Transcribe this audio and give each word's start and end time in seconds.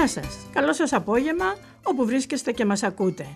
Γεια 0.00 0.22
σας. 0.22 0.46
Καλό 0.52 0.72
σας 0.72 0.92
απόγευμα 0.92 1.56
όπου 1.82 2.04
βρίσκεστε 2.04 2.52
και 2.52 2.64
μας 2.64 2.82
ακούτε. 2.82 3.26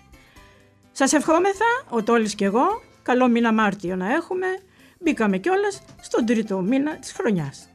Σας 0.91 1.13
ευχόμεθα, 1.13 1.65
ο 1.89 2.03
Τόλης 2.03 2.35
και 2.35 2.45
εγώ, 2.45 2.81
καλό 3.03 3.27
μήνα 3.27 3.53
Μάρτιο 3.53 3.95
να 3.95 4.13
έχουμε. 4.13 4.47
Μπήκαμε 4.99 5.37
κιόλας 5.37 5.81
στον 6.01 6.25
τρίτο 6.25 6.61
μήνα 6.61 6.95
της 6.95 7.11
χρονιάς. 7.11 7.69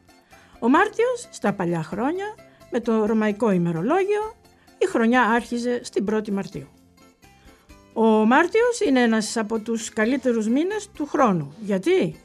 Ο 0.59 0.69
Μάρτιος, 0.69 1.29
στα 1.31 1.53
παλιά 1.53 1.83
χρόνια, 1.83 2.25
με 2.71 2.81
το 2.81 3.07
ρωμαϊκό 3.07 3.51
ημερολόγιο, 3.51 4.35
η 4.79 4.87
χρονιά 4.87 5.23
άρχιζε 5.23 5.81
στην 5.85 6.05
1η 6.05 6.31
Μαρτίου. 6.31 6.69
Ο 7.93 8.03
Μάρτιος 8.03 8.81
είναι 8.87 9.03
ένας 9.03 9.37
από 9.37 9.59
τους 9.59 9.89
καλύτερους 9.89 10.49
μήνες 10.49 10.89
του 10.95 11.07
χρόνου. 11.07 11.55
Γιατί; 11.61 12.21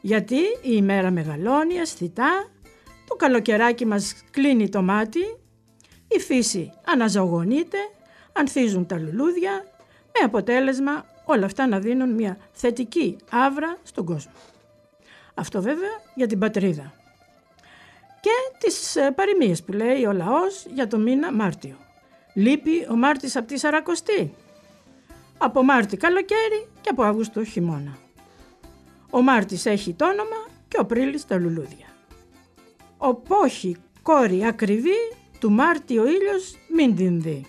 Γιατί 0.00 0.38
η 0.62 0.70
ημέρα 0.70 1.10
μεγαλώνει 1.10 1.74
αισθητά, 1.74 2.50
το 3.08 3.14
καλοκαιράκι 3.14 3.86
μας 3.86 4.14
κλείνει 4.30 4.68
το 4.68 4.82
μάτι, 4.82 5.36
η 6.16 6.20
φύση 6.20 6.72
αναζωογονείται, 6.84 7.78
ανθίζουν 8.32 8.86
τα 8.86 8.98
λουλούδια, 8.98 9.64
με 10.04 10.24
αποτέλεσμα 10.24 11.04
όλα 11.24 11.44
αυτά 11.44 11.66
να 11.66 11.78
δίνουν 11.78 12.14
μια 12.14 12.36
θετική 12.52 13.16
άβρα 13.30 13.76
στον 13.82 14.04
κόσμο. 14.04 14.32
Αυτό 15.34 15.62
βέβαια 15.62 16.00
για 16.14 16.26
την 16.26 16.38
πατρίδα. 16.38 16.92
Και 18.20 18.30
τις 18.58 18.96
ε, 18.96 19.10
παροιμίες 19.10 19.62
που 19.62 19.72
λέει 19.72 20.04
ο 20.04 20.12
λαός 20.12 20.66
για 20.74 20.86
το 20.86 20.98
μήνα 20.98 21.32
Μάρτιο. 21.32 21.76
Λείπει 22.34 22.86
ο 22.90 22.94
Μάρτης 22.96 23.36
από 23.36 23.46
τη 23.46 23.58
Σαρακοστή. 23.58 24.34
Από 25.38 25.62
Μάρτι 25.62 25.96
καλοκαίρι 25.96 26.68
και 26.80 26.88
από 26.88 27.02
Αύγουστο 27.02 27.44
χειμώνα. 27.44 27.98
Ο 29.10 29.22
Μάρτης 29.22 29.66
έχει 29.66 29.92
το 29.94 30.08
όνομα 30.08 30.46
και 30.68 30.76
ο 30.80 30.84
Πρίλης 30.84 31.26
τα 31.26 31.38
λουλούδια. 31.38 31.86
Ο 32.98 33.14
πόχη 33.14 33.76
κόρη 34.02 34.44
ακριβή 34.44 35.14
του 35.42 35.50
Μάρτη 35.50 35.98
ο 35.98 36.04
ήλιος 36.06 36.54
μην 36.74 36.96
την 36.96 37.20
δει. 37.20 37.46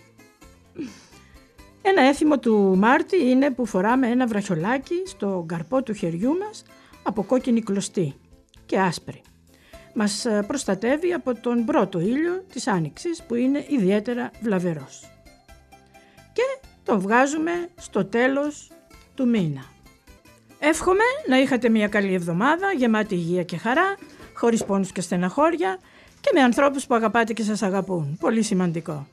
Ένα 1.81 2.01
έθιμο 2.01 2.39
του 2.39 2.75
Μάρτη 2.77 3.29
είναι 3.29 3.51
που 3.51 3.65
φοράμε 3.65 4.07
ένα 4.07 4.27
βραχιολάκι 4.27 5.03
στο 5.05 5.45
καρπό 5.47 5.83
του 5.83 5.93
χεριού 5.93 6.37
μας 6.37 6.63
από 7.03 7.23
κόκκινη 7.23 7.61
κλωστή 7.61 8.15
και 8.65 8.79
άσπρη. 8.79 9.21
Μας 9.93 10.25
ε, 10.25 10.43
προστατεύει 10.47 11.13
από 11.13 11.35
τον 11.35 11.65
πρώτο 11.65 11.99
ήλιο 11.99 12.45
της 12.53 12.67
άνοιξης 12.67 13.23
που 13.23 13.35
είναι 13.35 13.65
ιδιαίτερα 13.69 14.31
βλαβερός. 14.41 15.11
Και 16.33 16.67
το 16.83 16.99
βγάζουμε 16.99 17.69
στο 17.75 18.05
τέλος 18.05 18.71
του 19.15 19.27
μήνα. 19.27 19.63
Εύχομαι 20.59 21.03
να 21.27 21.37
είχατε 21.39 21.69
μια 21.69 21.87
καλή 21.87 22.13
εβδομάδα 22.13 22.71
γεμάτη 22.71 23.15
υγεία 23.15 23.43
και 23.43 23.57
χαρά, 23.57 23.95
χωρίς 24.33 24.65
πόνους 24.65 24.91
και 24.91 25.01
στεναχώρια 25.01 25.79
και 26.23 26.29
με 26.33 26.41
ανθρώπους 26.41 26.85
που 26.85 26.95
αγαπάτε 26.95 27.33
και 27.33 27.43
σας 27.43 27.61
αγαπούν. 27.61 28.17
Πολύ 28.19 28.41
σημαντικό. 28.41 29.07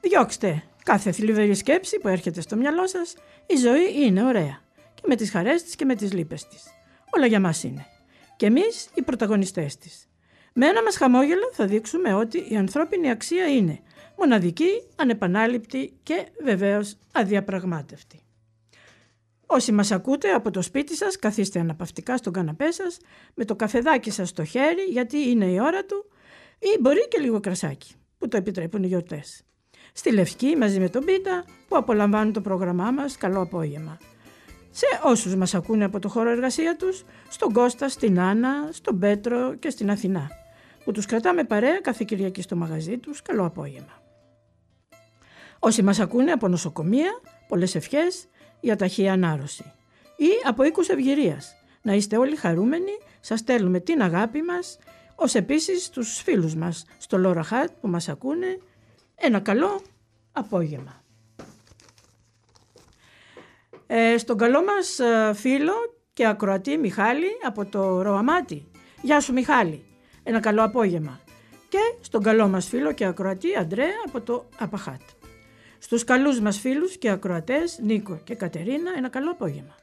Διώξτε 0.00 0.62
κάθε 0.84 1.12
θλιβερή 1.12 1.54
σκέψη 1.54 1.98
που 1.98 2.08
έρχεται 2.08 2.40
στο 2.40 2.56
μυαλό 2.56 2.86
σας. 2.86 3.14
Η 3.46 3.56
ζωή 3.56 4.04
είναι 4.04 4.24
ωραία. 4.24 4.60
Και 4.94 5.02
με 5.06 5.14
τις 5.16 5.30
χαρές 5.30 5.62
της 5.62 5.76
και 5.76 5.84
με 5.84 5.94
τις 5.94 6.12
λύπες 6.12 6.48
της. 6.48 6.64
Όλα 7.10 7.26
για 7.26 7.40
μας 7.40 7.62
είναι. 7.62 7.86
Και 8.36 8.46
εμείς 8.46 8.88
οι 8.94 9.02
πρωταγωνιστές 9.02 9.76
της. 9.78 10.08
Με 10.52 10.66
ένα 10.66 10.82
μας 10.82 10.96
χαμόγελο 10.96 11.50
θα 11.52 11.66
δείξουμε 11.66 12.14
ότι 12.14 12.46
η 12.48 12.56
ανθρώπινη 12.56 13.10
αξία 13.10 13.46
είναι 13.46 13.80
μοναδική, 14.18 14.82
ανεπανάληπτη 14.96 15.98
και 16.02 16.26
βεβαίως 16.42 16.96
αδιαπραγμάτευτη. 17.12 18.20
Όσοι 19.46 19.72
μας 19.72 19.90
ακούτε 19.90 20.30
από 20.30 20.50
το 20.50 20.62
σπίτι 20.62 20.96
σας, 20.96 21.18
καθίστε 21.18 21.60
αναπαυτικά 21.60 22.16
στον 22.16 22.32
καναπέ 22.32 22.70
σας, 22.70 22.98
με 23.34 23.44
το 23.44 23.56
καφεδάκι 23.56 24.10
σας 24.10 24.28
στο 24.28 24.44
χέρι, 24.44 24.82
γιατί 24.82 25.18
είναι 25.18 25.44
η 25.44 25.60
ώρα 25.60 25.84
του, 25.84 26.10
ή 26.58 26.80
μπορεί 26.80 27.08
και 27.08 27.18
λίγο 27.20 27.40
κρασάκι, 27.40 27.94
που 28.18 28.28
το 28.28 28.36
επιτρέπουν 28.36 28.82
οι 28.82 28.86
γιορτές. 28.86 29.42
Στη 29.92 30.12
Λευκή, 30.12 30.56
μαζί 30.56 30.80
με 30.80 30.88
τον 30.88 31.04
Πίτα, 31.04 31.44
που 31.68 31.76
απολαμβάνουν 31.76 32.32
το 32.32 32.40
πρόγραμμά 32.40 32.90
μας, 32.90 33.16
καλό 33.16 33.40
απόγευμα. 33.40 33.98
Σε 34.70 34.86
όσους 35.02 35.34
μας 35.34 35.54
ακούνε 35.54 35.84
από 35.84 35.98
το 35.98 36.08
χώρο 36.08 36.30
εργασία 36.30 36.76
τους, 36.76 37.04
στον 37.28 37.52
Κώστα, 37.52 37.88
στην 37.88 38.20
Άννα, 38.20 38.68
στον 38.72 38.98
Πέτρο 38.98 39.54
και 39.54 39.70
στην 39.70 39.90
Αθηνά, 39.90 40.30
που 40.84 40.92
τους 40.92 41.06
κρατάμε 41.06 41.44
παρέα 41.44 41.80
κάθε 41.80 42.04
Κυριακή 42.06 42.42
στο 42.42 42.56
μαγαζί 42.56 42.98
τους, 42.98 43.22
καλό 43.22 43.44
απόγευμα. 43.44 44.02
Όσοι 45.58 45.82
μας 45.82 46.00
ακούνε 46.00 46.32
από 46.32 46.48
νοσοκομεία, 46.48 47.20
πολλές 47.48 47.74
ευχές, 47.74 48.26
για 48.60 48.76
ταχεία 48.76 49.12
ανάρρωση. 49.12 49.72
Ή 50.16 50.28
από 50.46 50.64
οίκους 50.64 50.88
ευγυρίας. 50.88 51.54
Να 51.82 51.92
είστε 51.92 52.16
όλοι 52.16 52.36
χαρούμενοι, 52.36 52.92
σας 53.20 53.38
στέλνουμε 53.38 53.80
την 53.80 54.02
αγάπη 54.02 54.42
μας, 54.42 54.78
ως 55.16 55.34
επίσης 55.34 55.90
τους 55.90 56.20
φίλους 56.20 56.54
μας 56.54 56.84
στο 56.98 57.18
Λόρα 57.18 57.42
Χάτ 57.42 57.70
που 57.80 57.88
μας 57.88 58.08
ακούνε. 58.08 58.58
Ένα 59.14 59.40
καλό 59.40 59.82
απόγευμα. 60.32 61.02
Ε, 63.86 64.18
στον 64.18 64.38
καλό 64.38 64.64
μας 64.64 64.98
ε, 64.98 65.32
φίλο 65.34 65.72
και 66.12 66.26
ακροατή 66.26 66.76
Μιχάλη 66.76 67.26
από 67.46 67.66
το 67.66 68.02
Ροαμάτι. 68.02 68.70
Γεια 69.02 69.20
σου 69.20 69.32
Μιχάλη. 69.32 69.84
Ένα 70.22 70.40
καλό 70.40 70.62
απόγευμα. 70.64 71.20
Και 71.68 71.78
στον 72.00 72.22
καλό 72.22 72.48
μας 72.48 72.68
φίλο 72.68 72.92
και 72.92 73.04
ακροατή 73.04 73.56
Αντρέα 73.56 74.02
από 74.06 74.20
το 74.20 74.48
Απαχάτ. 74.58 75.00
Στους 75.78 76.04
καλούς 76.04 76.40
μας 76.40 76.58
φίλους 76.58 76.98
και 76.98 77.10
ακροατές 77.10 77.78
Νίκο 77.82 78.20
και 78.24 78.34
Κατερίνα 78.34 78.90
ένα 78.96 79.08
καλό 79.08 79.30
απόγευμα. 79.30 79.74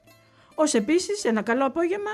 Ως 0.55 0.73
επίσης 0.73 1.23
ένα 1.25 1.41
καλό 1.41 1.65
απόγευμα 1.65 2.11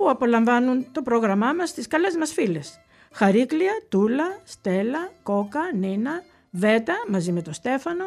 που 0.00 0.10
απολαμβάνουν 0.10 0.86
το 0.92 1.02
πρόγραμμά 1.02 1.52
μας 1.52 1.68
στις 1.68 1.86
καλές 1.86 2.16
μας 2.16 2.32
φίλες. 2.32 2.80
Χαρίκλια, 3.12 3.72
Τούλα, 3.88 4.40
Στέλλα, 4.44 5.12
Κόκα, 5.22 5.60
Νίνα, 5.74 6.22
Βέτα 6.50 6.94
μαζί 7.08 7.32
με 7.32 7.42
τον 7.42 7.52
Στέφανο, 7.52 8.04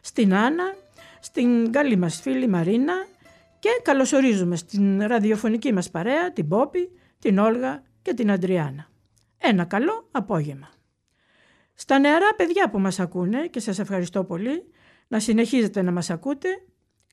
στην 0.00 0.34
Άννα, 0.34 0.74
στην 1.20 1.72
καλή 1.72 1.96
μας 1.96 2.20
φίλη 2.20 2.48
Μαρίνα 2.48 2.94
και 3.58 3.68
καλωσορίζουμε 3.82 4.56
στην 4.56 5.02
ραδιοφωνική 5.02 5.72
μας 5.72 5.90
παρέα 5.90 6.32
την 6.32 6.48
Πόπη, 6.48 6.90
την 7.18 7.38
Όλγα 7.38 7.82
και 8.02 8.14
την 8.14 8.30
Αντριάνα. 8.30 8.88
Ένα 9.38 9.64
καλό 9.64 10.08
απόγευμα. 10.10 10.68
Στα 11.74 11.98
νεαρά 11.98 12.34
παιδιά 12.36 12.70
που 12.70 12.78
μας 12.78 13.00
ακούνε 13.00 13.46
και 13.46 13.60
σας 13.60 13.78
ευχαριστώ 13.78 14.24
πολύ 14.24 14.64
να 15.08 15.20
συνεχίζετε 15.20 15.82
να 15.82 15.92
μας 15.92 16.10
ακούτε, 16.10 16.48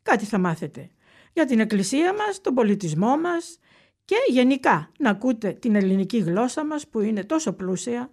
κάτι 0.04 0.26
θα 0.26 0.38
μάθετε 0.38 0.90
για 1.34 1.46
την 1.46 1.60
εκκλησία 1.60 2.14
μας, 2.14 2.42
τον 2.42 2.54
πολιτισμό 2.54 3.18
μας 3.18 3.60
και 4.08 4.16
γενικά 4.28 4.92
να 5.00 5.10
ακούτε 5.10 5.52
την 5.52 5.76
ελληνική 5.76 6.18
γλώσσα 6.18 6.66
μας 6.66 6.88
που 6.88 7.00
είναι 7.00 7.24
τόσο 7.24 7.54
πλούσια. 7.54 8.12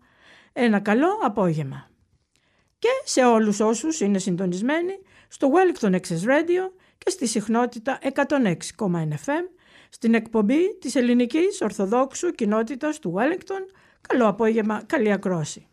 Ένα 0.52 0.80
καλό 0.80 1.18
απόγευμα. 1.22 1.90
Και 2.78 2.88
σε 3.04 3.24
όλους 3.24 3.60
όσους 3.60 4.00
είναι 4.00 4.18
συντονισμένοι 4.18 4.92
στο 5.28 5.50
Wellington 5.52 5.90
Access 5.90 6.24
Radio 6.24 6.70
και 6.98 7.10
στη 7.10 7.26
συχνότητα 7.26 7.98
106,1 8.02 9.08
FM 9.08 9.48
στην 9.88 10.14
εκπομπή 10.14 10.78
της 10.80 10.94
ελληνικής 10.94 11.60
Ορθοδόξου 11.60 12.30
κοινότητας 12.30 12.98
του 12.98 13.14
Wellington. 13.16 13.74
Καλό 14.08 14.28
απόγευμα, 14.28 14.82
καλή 14.86 15.12
ακρόση 15.12 15.66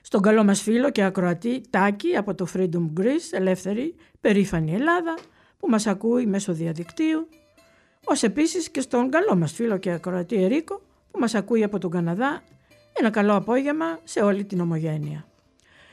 στον 0.00 0.22
καλό 0.22 0.44
μας 0.44 0.62
φίλο 0.62 0.90
και 0.90 1.02
ακροατή 1.02 1.62
Τάκη 1.70 2.16
από 2.16 2.34
το 2.34 2.46
Freedom 2.54 2.90
Greece, 3.00 3.28
ελεύθερη, 3.30 3.94
περήφανη 4.20 4.74
Ελλάδα, 4.74 5.18
που 5.58 5.68
μας 5.68 5.86
ακούει 5.86 6.26
μέσω 6.26 6.52
διαδικτύου, 6.52 7.28
ως 8.10 8.22
επίσης 8.22 8.70
και 8.70 8.80
στον 8.80 9.10
καλό 9.10 9.36
μας 9.36 9.52
φίλο 9.52 9.76
και 9.76 9.90
ακροατή 9.90 10.36
Ερίκο, 10.44 10.82
που 11.10 11.18
μας 11.18 11.34
ακούει 11.34 11.62
από 11.62 11.78
τον 11.78 11.90
Καναδά, 11.90 12.42
ένα 12.92 13.10
καλό 13.10 13.34
απόγευμα 13.34 13.98
σε 14.04 14.20
όλη 14.20 14.44
την 14.44 14.60
ομογένεια. 14.60 15.26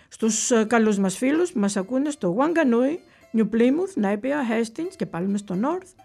Στους 0.07 0.51
ε, 0.51 0.63
καλούς 0.63 0.97
μας 0.97 1.17
φίλους 1.17 1.51
που 1.51 1.59
μας 1.59 1.75
ακούνε 1.77 2.09
στο 2.09 2.37
Wanganui, 2.39 2.97
New 3.37 3.49
Plymouth, 3.55 4.03
Napier, 4.05 4.51
Hastings 4.51 4.93
και 4.95 5.05
πάλι 5.05 5.37
στο 5.37 5.55
North, 5.61 6.03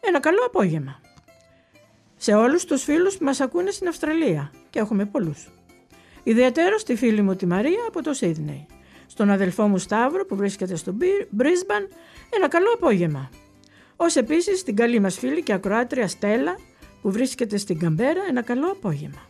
ένα 0.00 0.20
καλό 0.20 0.44
απόγευμα. 0.46 1.00
σε 2.16 2.34
όλους 2.34 2.64
τους 2.64 2.82
φίλους 2.82 3.16
που 3.16 3.24
μας 3.24 3.40
ακούνε 3.40 3.70
στην 3.70 3.88
Αυστραλία 3.88 4.50
και 4.70 4.78
έχουμε 4.78 5.04
πολλούς. 5.04 5.48
Ιδιαίτερο 6.22 6.78
στη 6.78 6.96
φίλη 6.96 7.22
μου 7.22 7.36
τη 7.36 7.46
Μαρία 7.46 7.84
από 7.88 8.02
το 8.02 8.12
Σίδνεϊ. 8.12 8.66
Στον 9.06 9.30
αδελφό 9.30 9.68
μου 9.68 9.78
Σταύρο 9.78 10.26
που 10.26 10.36
βρίσκεται 10.36 10.76
στο 10.76 10.94
Μπρίσμπαν 11.30 11.88
ένα 12.30 12.48
καλό 12.48 12.72
απόγευμα. 12.74 13.30
Ω 14.02 14.06
επίσης 14.14 14.58
στην 14.58 14.76
καλή 14.76 15.00
μας 15.00 15.18
φίλη 15.18 15.42
και 15.42 15.52
ακροάτρια 15.52 16.08
Στέλλα 16.08 16.58
που 17.02 17.10
βρίσκεται 17.10 17.56
στην 17.56 17.78
Καμπέρα 17.78 18.20
ένα 18.28 18.42
καλό 18.42 18.70
απόγευμα. 18.70 19.28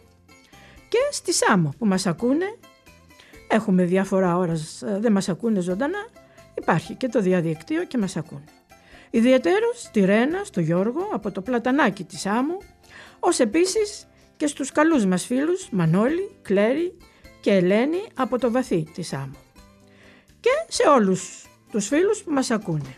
Και 0.89 0.99
στη 1.11 1.33
Σάμο 1.33 1.75
που 1.79 1.87
μας 1.87 2.07
ακούνε, 2.07 2.59
έχουμε 3.49 3.85
διαφορά 3.85 4.37
ώρας, 4.37 4.83
ε, 4.83 4.99
δεν 5.01 5.13
μας 5.13 5.29
ακούνε 5.29 5.61
ζωντανά, 5.61 6.09
υπάρχει 6.55 6.95
και 6.95 7.09
το 7.09 7.21
διαδικτύο 7.21 7.85
και 7.85 7.99
μας 7.99 8.17
ακούνε. 8.17 8.45
Ιδιαίτερο 9.11 9.73
στη 9.75 10.05
Ρένα, 10.05 10.45
στο 10.45 10.61
Γιώργο, 10.61 11.09
από 11.13 11.31
το 11.31 11.41
πλατανάκι 11.41 12.05
της 12.05 12.27
Άμμου, 12.27 12.59
ως 13.21 13.39
επίσης 13.39 14.09
και 14.37 14.47
στους 14.47 14.73
καλούς 14.73 15.07
μας 15.07 15.27
φίλους 15.27 15.69
Μανώλη, 15.71 16.31
Κλέρι 16.43 16.97
και 17.41 17.53
Ελένη 17.53 18.03
από 18.15 18.39
το 18.39 18.51
βαθύ 18.51 18.87
της 18.95 19.13
Άμμου. 19.13 19.39
Και 20.41 20.51
σε 20.69 20.89
όλους 20.89 21.47
τους 21.71 21.87
φίλους 21.87 22.23
που 22.23 22.33
μας 22.33 22.51
ακούνε. 22.51 22.97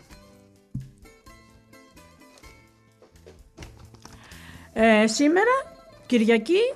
Ε, 4.77 5.07
σήμερα, 5.07 5.51
Κυριακή, 6.05 6.73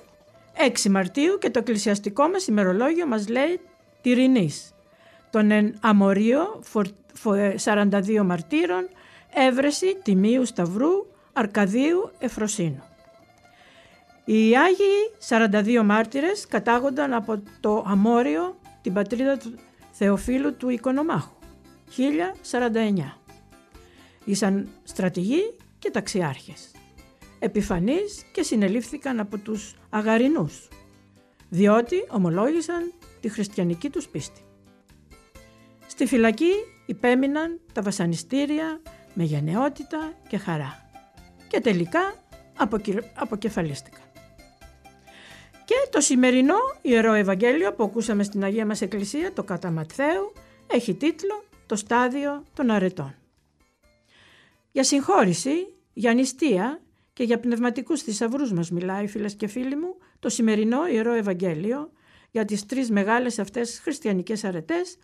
6 0.83 0.89
Μαρτίου 0.89 1.37
και 1.37 1.49
το 1.49 1.59
εκκλησιαστικό 1.59 2.27
μας 2.27 2.47
ημερολόγιο 2.47 3.07
μας 3.07 3.27
λέει 3.27 3.59
Τυρινής. 4.01 4.73
Τον 5.29 5.51
εν 5.51 5.77
αμορίο 5.81 6.61
42 7.63 8.23
μαρτύρων, 8.23 8.89
έβρεση 9.33 9.97
Τιμίου 10.03 10.45
Σταυρού, 10.45 11.05
Αρκαδίου 11.33 12.11
Εφροσύνου. 12.19 12.83
Οι 14.25 14.57
Άγιοι 14.57 15.11
42 15.79 15.83
μάρτυρες 15.83 16.47
κατάγονταν 16.47 17.13
από 17.13 17.41
το 17.59 17.83
Αμόριο, 17.87 18.59
την 18.81 18.93
πατρίδα 18.93 19.37
του 19.37 19.53
Θεοφίλου 19.91 20.55
του 20.55 20.69
Οικονομάχου, 20.69 21.33
1049. 21.89 23.17
Ήσαν 24.25 24.69
στρατηγοί 24.83 25.53
και 25.79 25.91
ταξιάρχες. 25.91 26.71
Επιφανείς 27.39 28.25
και 28.31 28.43
συνελήφθηκαν 28.43 29.19
από 29.19 29.37
τους 29.37 29.75
Αγαρινούς, 29.89 30.67
διότι 31.49 31.95
ομολόγησαν 32.09 32.93
τη 33.19 33.29
χριστιανική 33.29 33.89
τους 33.89 34.07
πίστη. 34.07 34.41
Στη 35.87 36.05
φυλακή 36.05 36.51
υπέμειναν 36.85 37.59
τα 37.73 37.81
βασανιστήρια 37.81 38.81
με 39.13 39.23
γενναιότητα 39.23 40.13
και 40.27 40.37
χαρά 40.37 40.89
και 41.47 41.59
τελικά 41.59 42.13
αποκεφαλίστηκαν. 43.15 44.01
Και 45.65 45.75
το 45.89 46.01
σημερινό 46.01 46.57
Ιερό 46.81 47.13
Ευαγγέλιο 47.13 47.73
που 47.73 47.83
ακούσαμε 47.83 48.23
στην 48.23 48.43
Αγία 48.43 48.65
μας 48.65 48.81
Εκκλησία, 48.81 49.33
το 49.33 49.43
κατά 49.43 49.71
Ματθαίου, 49.71 50.33
έχει 50.67 50.93
τίτλο 50.93 51.43
«Το 51.65 51.75
στάδιο 51.75 52.43
των 52.53 52.69
αρετών». 52.69 53.15
Για 54.71 54.83
συγχώρηση, 54.83 55.73
για 55.93 56.13
νηστεία 56.13 56.81
και 57.19 57.25
για 57.25 57.39
πνευματικούς 57.39 58.01
θησαυρούς 58.01 58.51
μας 58.53 58.71
μιλάει 58.71 59.07
φίλες 59.07 59.35
και 59.35 59.47
φίλοι 59.47 59.75
μου 59.75 59.97
το 60.19 60.29
σημερινό 60.29 60.87
Ιερό 60.87 61.13
Ευαγγέλιο 61.13 61.91
για 62.31 62.45
τις 62.45 62.65
τρεις 62.65 62.91
μεγάλες 62.91 63.39
αυτές 63.39 63.79
χριστιανικές 63.79 64.43
αρετές 64.43 64.97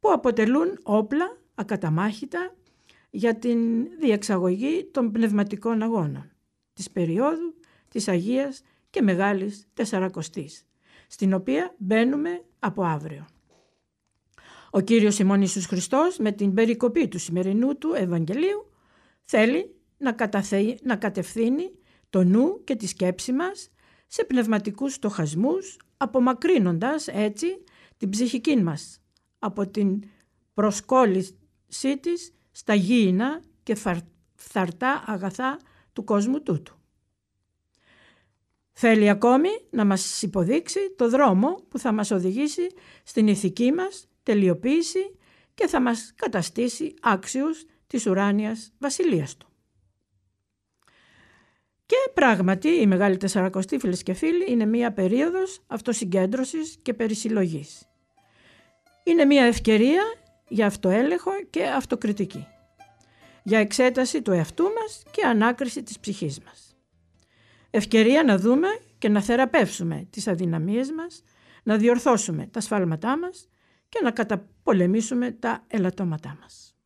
που 0.00 0.12
αποτελούν 0.12 0.78
όπλα 0.82 1.36
ακαταμάχητα 1.54 2.54
για 3.10 3.38
την 3.38 3.88
διεξαγωγή 4.00 4.88
των 4.90 5.12
πνευματικών 5.12 5.82
αγώνων 5.82 6.30
της 6.72 6.90
περίοδου 6.90 7.54
της 7.88 8.08
Αγίας 8.08 8.62
και 8.90 9.02
Μεγάλης 9.02 9.66
Τεσσαρακοστής, 9.74 10.66
στην 11.08 11.34
οποία 11.34 11.74
μπαίνουμε 11.78 12.44
από 12.58 12.84
αύριο. 12.84 13.26
Ο 14.70 14.80
Κύριος 14.80 15.18
ημών 15.18 15.38
Ιησούς 15.40 15.66
Χριστός 15.66 16.18
με 16.18 16.32
την 16.32 16.54
περικοπή 16.54 17.08
του 17.08 17.18
σημερινού 17.18 17.78
του 17.78 17.92
Ευαγγελίου 17.94 18.70
θέλει 19.22 19.74
να, 20.00 20.12
καταθε... 20.12 20.78
να 20.82 20.96
κατευθύνει 20.96 21.70
το 22.10 22.24
νου 22.24 22.64
και 22.64 22.76
τη 22.76 22.86
σκέψη 22.86 23.32
μας 23.32 23.70
σε 24.06 24.24
πνευματικούς 24.24 24.94
στοχασμούς, 24.94 25.76
απομακρύνοντας 25.96 27.08
έτσι 27.08 27.46
την 27.96 28.10
ψυχική 28.10 28.56
μας 28.56 29.00
από 29.38 29.66
την 29.66 30.02
προσκόλλησή 30.54 31.98
της 32.00 32.32
στα 32.50 32.74
γήινα 32.74 33.42
και 33.62 33.76
φθαρτά 34.34 35.04
αγαθά 35.06 35.58
του 35.92 36.04
κόσμου 36.04 36.42
τούτου. 36.42 36.74
Θέλει 38.72 39.08
ακόμη 39.08 39.48
να 39.70 39.84
μας 39.84 40.22
υποδείξει 40.22 40.94
το 40.96 41.08
δρόμο 41.08 41.64
που 41.68 41.78
θα 41.78 41.92
μας 41.92 42.10
οδηγήσει 42.10 42.66
στην 43.02 43.28
ηθική 43.28 43.72
μας 43.72 44.08
τελειοποίηση 44.22 45.16
και 45.54 45.66
θα 45.66 45.80
μας 45.80 46.12
καταστήσει 46.16 46.94
άξιους 47.00 47.64
της 47.86 48.06
ουράνιας 48.06 48.72
βασιλείας 48.78 49.36
του. 49.36 49.49
Και 51.90 52.10
πράγματι 52.14 52.68
η 52.68 52.86
Μεγάλη 52.86 53.16
Τεσσαρακοστή 53.16 53.78
φίλες 53.78 54.02
και 54.02 54.12
φίλοι 54.12 54.50
είναι 54.50 54.66
μία 54.66 54.92
περίοδος 54.92 55.62
αυτοσυγκέντρωσης 55.66 56.78
και 56.82 56.94
περισυλλογής. 56.94 57.88
Είναι 59.04 59.24
μία 59.24 59.44
ευκαιρία 59.44 60.02
για 60.48 60.66
αυτοέλεγχο 60.66 61.30
και 61.50 61.66
αυτοκριτική. 61.66 62.46
Για 63.42 63.58
εξέταση 63.58 64.22
του 64.22 64.30
εαυτού 64.30 64.64
μας 64.64 65.02
και 65.10 65.26
ανάκριση 65.26 65.82
της 65.82 65.98
ψυχής 65.98 66.40
μας. 66.40 66.76
Ευκαιρία 67.70 68.22
να 68.22 68.38
δούμε 68.38 68.68
και 68.98 69.08
να 69.08 69.22
θεραπεύσουμε 69.22 70.06
τις 70.10 70.28
αδυναμίες 70.28 70.90
μας, 70.90 71.22
να 71.62 71.76
διορθώσουμε 71.76 72.46
τα 72.46 72.60
σφάλματά 72.60 73.18
μας 73.18 73.48
και 73.88 74.00
να 74.02 74.10
καταπολεμήσουμε 74.10 75.30
τα 75.30 75.64
ελαττώματά 75.66 76.36
μας. 76.40 76.76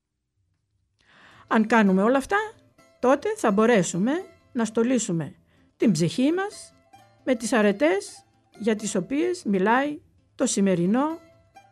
Αν 1.46 1.66
κάνουμε 1.66 2.02
όλα 2.02 2.16
αυτά, 2.16 2.38
τότε 3.00 3.28
θα 3.36 3.50
μπορέσουμε 3.50 4.12
να 4.54 4.64
στολίσουμε 4.64 5.34
την 5.76 5.92
ψυχή 5.92 6.32
μας 6.32 6.74
με 7.24 7.34
τις 7.34 7.52
αρετές 7.52 8.24
για 8.58 8.76
τις 8.76 8.94
οποίες 8.94 9.44
μιλάει 9.44 10.00
το 10.34 10.46
σημερινό 10.46 11.18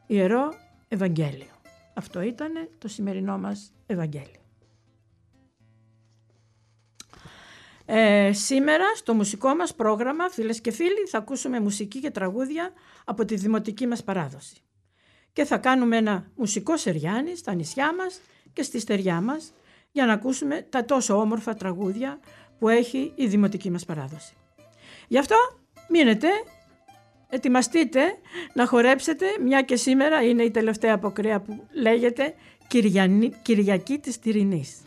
Ιερό 0.07 0.53
Ευαγγέλιο. 0.89 1.47
Αυτό 1.95 2.21
ήταν 2.21 2.69
το 2.79 2.89
σημερινό 2.89 3.39
μας 3.39 3.73
Ευαγγέλιο. 3.87 4.41
Ε, 7.85 8.33
σήμερα 8.33 8.85
στο 8.95 9.15
μουσικό 9.15 9.55
μας 9.55 9.75
πρόγραμμα, 9.75 10.29
φίλες 10.29 10.61
και 10.61 10.71
φίλοι, 10.71 11.07
θα 11.11 11.19
ακούσουμε 11.19 11.61
μουσική 11.61 12.01
και 12.01 12.11
τραγούδια 12.11 12.73
από 13.05 13.25
τη 13.25 13.35
δημοτική 13.35 13.87
μας 13.87 14.05
παράδοση. 14.05 14.57
Και 15.33 15.45
θα 15.45 15.59
κάνουμε 15.59 15.97
ένα 15.97 16.31
μουσικό 16.35 16.77
σεριάνι 16.77 17.37
στα 17.37 17.55
νησιά 17.55 17.95
μας 17.95 18.21
και 18.53 18.63
στη 18.63 18.79
στεριά 18.79 19.21
μας 19.21 19.53
για 19.93 20.07
να 20.07 20.13
ακούσουμε 20.13 20.67
τα 20.69 20.85
τόσο 20.85 21.21
όμορφα 21.21 21.55
τραγούδια 21.55 22.21
που 22.63 22.69
έχει 22.69 23.13
η 23.15 23.27
δημοτική 23.27 23.71
μας 23.71 23.85
παράδοση. 23.85 24.35
Γι' 25.09 25.19
αυτό 25.19 25.37
μείνετε, 25.89 26.29
ετοιμαστείτε 27.29 28.01
να 28.55 28.67
χορέψετε, 28.67 29.27
μια 29.41 29.63
και 29.63 29.77
σήμερα 29.77 30.23
είναι 30.23 30.43
η 30.43 30.51
τελευταία 30.51 30.95
αποκρέα 30.95 31.41
που 31.41 31.67
λέγεται 31.73 32.35
Κυριακή 33.43 33.99
της 33.99 34.19
Τυρινής. 34.19 34.83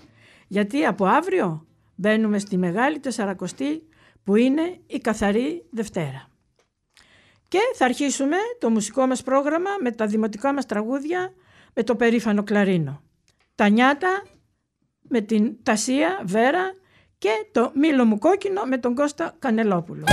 Γιατί 0.48 0.86
από 0.86 1.06
αύριο 1.06 1.68
μπαίνουμε 1.96 2.40
στη 2.40 2.58
Μεγάλη 2.58 3.00
Τεσσαρακοστή 3.00 3.84
που 4.24 4.36
είναι 4.36 4.80
η 4.88 4.98
Καθαρή 5.00 5.66
Δευτέρα. 5.70 6.28
Και 7.48 7.60
θα 7.76 7.86
αρχίσουμε 7.86 8.38
το 8.60 8.70
μουσικό 8.70 9.08
μας 9.08 9.24
πρόγραμμα 9.24 9.70
με 9.82 9.92
τα 9.92 10.06
δημοτικά 10.06 10.54
μας 10.54 10.66
τραγούδια 10.66 11.34
με 11.74 11.84
το 11.84 11.96
περήφανο 11.96 12.44
κλαρίνο. 12.44 13.02
Τα 13.56 13.70
νιάτα 13.70 14.24
με 15.02 15.22
την 15.22 15.64
Τασία 15.64 16.22
Βέρα 16.26 16.84
και 17.18 17.30
το 17.52 17.72
μήλο 17.76 18.06
μου 18.06 18.20
κόκκινο 18.20 18.64
με 18.64 18.78
τον 18.78 18.96
Κώστα 18.96 19.34
Κανελόπουλο. 19.40 20.04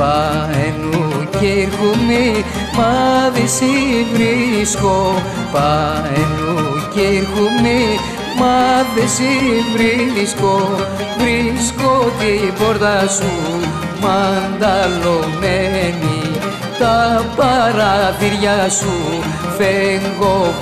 Παένου 0.00 1.28
και 1.40 1.46
έρχομαι, 1.46 2.24
μα 2.76 2.94
δε 3.34 3.46
σε 3.46 3.72
βρίσκω 4.12 5.22
Παένου 5.52 6.56
και 6.94 7.00
έρχομαι, 7.00 7.78
μα 8.38 8.56
δε 8.94 9.06
σε 9.06 9.32
βρίσκω 9.72 10.56
Βρίσκω 11.18 11.92
την 12.18 12.52
πόρτα 12.58 13.08
σου 13.08 13.32
μανταλωμένη. 14.00 15.40
Τα 16.78 17.24
παραθυριά 17.36 18.68
σου 18.70 18.94
φέγγω 19.58 20.54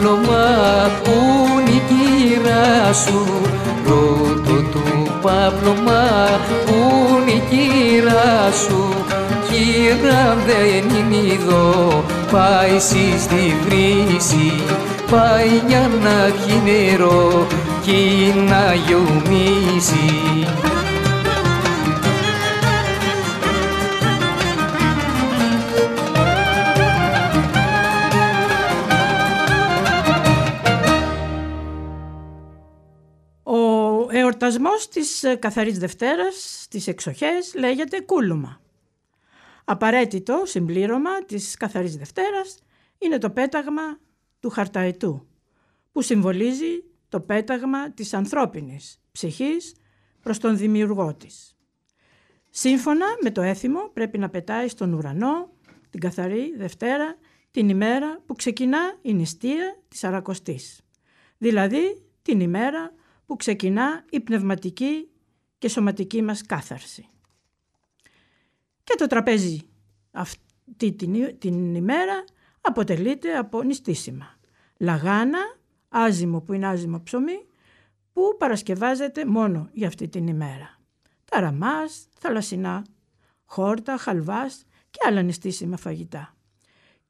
του 0.00 0.06
παπλωμά 0.06 0.90
που 1.02 1.10
είναι 1.60 1.70
η 1.70 1.82
κύρα 1.88 2.92
σου. 2.92 3.26
Ρωτώ 3.86 4.62
του 4.70 5.10
παπλωμά 5.22 6.28
που 6.66 6.74
είναι 7.20 7.30
η 7.30 7.42
κύρα 7.50 8.52
σου. 8.64 8.88
Κύρα 9.48 10.36
δεν 10.46 10.96
είναι 10.96 11.32
εδώ, 11.32 12.04
πάει 12.30 12.78
στη 13.18 13.56
βρύση. 13.64 14.62
Πάει 15.10 15.62
για 15.66 15.90
να 16.02 16.30
πιει 16.32 16.60
νερό 16.64 17.46
και 17.82 17.92
να 18.48 18.74
γιομίσει 18.86 20.08
εορτασμός 34.50 34.88
της 34.88 35.22
ε, 35.22 35.34
Καθαρής 35.34 35.78
Δευτέρας 35.78 36.62
στις 36.62 36.86
εξοχές 36.86 37.54
λέγεται 37.54 38.00
κούλουμα. 38.00 38.60
Απαραίτητο 39.64 40.42
συμπλήρωμα 40.44 41.24
της 41.24 41.56
Καθαρής 41.56 41.96
Δευτέρας 41.96 42.58
είναι 42.98 43.18
το 43.18 43.30
πέταγμα 43.30 43.98
του 44.40 44.50
χαρταετού 44.50 45.26
που 45.92 46.02
συμβολίζει 46.02 46.84
το 47.08 47.20
πέταγμα 47.20 47.90
της 47.90 48.14
ανθρώπινης 48.14 49.00
ψυχής 49.12 49.74
προς 50.22 50.38
τον 50.38 50.56
δημιουργό 50.56 51.14
της. 51.14 51.56
Σύμφωνα 52.50 53.06
με 53.22 53.30
το 53.30 53.42
έθιμο 53.42 53.90
πρέπει 53.92 54.18
να 54.18 54.28
πετάει 54.28 54.68
στον 54.68 54.92
ουρανό 54.92 55.50
την 55.90 56.00
Καθαρή 56.00 56.54
Δευτέρα 56.56 57.16
την 57.50 57.68
ημέρα 57.68 58.22
που 58.26 58.34
ξεκινά 58.34 58.98
η 59.02 59.14
νηστεία 59.14 59.78
της 59.88 60.04
Αρακοστής, 60.04 60.80
δηλαδή 61.38 62.02
την 62.22 62.40
ημέρα 62.40 62.92
που 63.30 63.36
ξεκινά 63.36 64.04
η 64.10 64.20
πνευματική 64.20 65.10
και 65.58 65.68
σωματική 65.68 66.22
μας 66.22 66.42
κάθαρση. 66.42 67.08
Και 68.84 68.94
το 68.98 69.06
τραπέζι 69.06 69.60
αυτή 70.10 70.92
την, 70.92 71.38
την 71.38 71.74
ημέρα 71.74 72.24
αποτελείται 72.60 73.36
από 73.36 73.62
νηστίσιμα. 73.62 74.38
Λαγάνα, 74.76 75.38
άζυμο 75.88 76.40
που 76.40 76.52
είναι 76.52 76.66
άζυμο 76.66 77.00
ψωμί, 77.02 77.46
που 78.12 78.36
παρασκευάζεται 78.38 79.26
μόνο 79.26 79.68
για 79.72 79.88
αυτή 79.88 80.08
την 80.08 80.26
ημέρα. 80.26 80.78
Ταραμάς, 81.24 82.06
θαλασσινά, 82.18 82.84
χόρτα, 83.44 83.96
χαλβάς 83.96 84.64
και 84.90 85.00
άλλα 85.06 85.22
νηστίσιμα 85.22 85.76
φαγητά. 85.76 86.36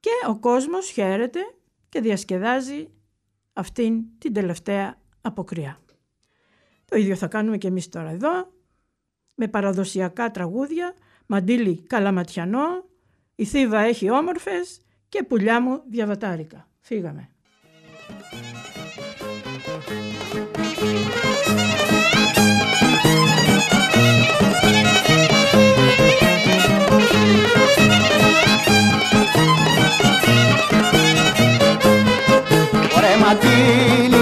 Και 0.00 0.10
ο 0.28 0.38
κόσμος 0.38 0.90
χαίρεται 0.90 1.40
και 1.88 2.00
διασκεδάζει 2.00 2.88
αυτήν 3.52 4.04
την 4.18 4.32
τελευταία 4.32 4.98
αποκριά. 5.20 5.80
Το 6.90 6.96
ίδιο 6.96 7.16
θα 7.16 7.26
κάνουμε 7.26 7.56
και 7.56 7.66
εμείς 7.66 7.88
τώρα 7.88 8.10
εδώ, 8.10 8.52
με 9.34 9.48
παραδοσιακά 9.48 10.30
τραγούδια, 10.30 10.94
μαντίλι 11.26 11.82
καλαματιανό, 11.86 12.84
η 13.34 13.44
θύβα 13.44 13.80
έχει 13.80 14.10
όμορφες 14.10 14.80
και 15.08 15.22
πουλιά 15.22 15.60
μου 15.60 15.82
διαβατάρικα. 15.90 16.68
Φύγαμε. 16.80 17.28
Ωραία 32.96 34.19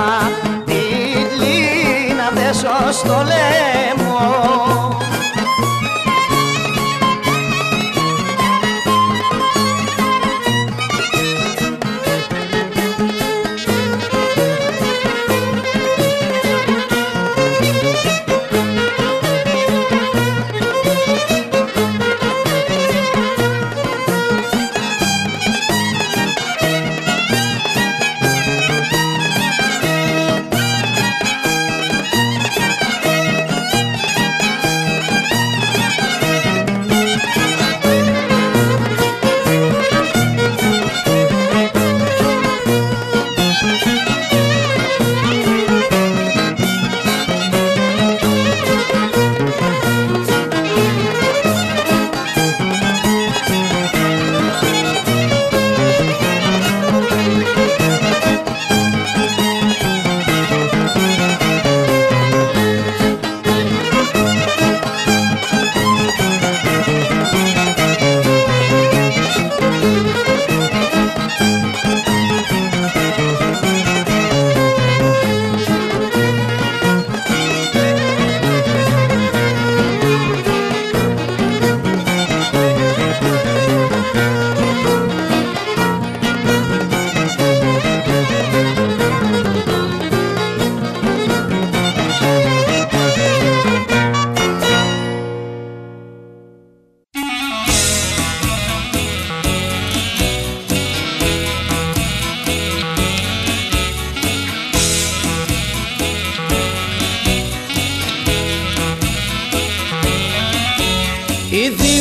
Μα 0.00 0.30
τη 0.64 0.82
λίνα 1.40 2.30
δέσω 2.34 2.92
στο 2.92 3.24
λαιμό. 3.30 4.09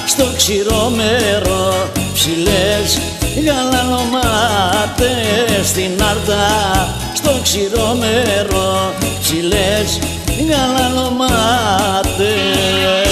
Άρτα 0.04 0.08
στο 0.08 0.26
ξηρόμερο 0.38 1.92
ψηλές 2.14 3.00
γαλανομάτες 3.46 5.68
Στην 5.68 6.04
Άρτα 6.04 6.96
στο 7.14 7.32
ξηρόμερο 7.44 8.94
ψηλές 9.22 10.00
γαλανομάτες 10.50 13.03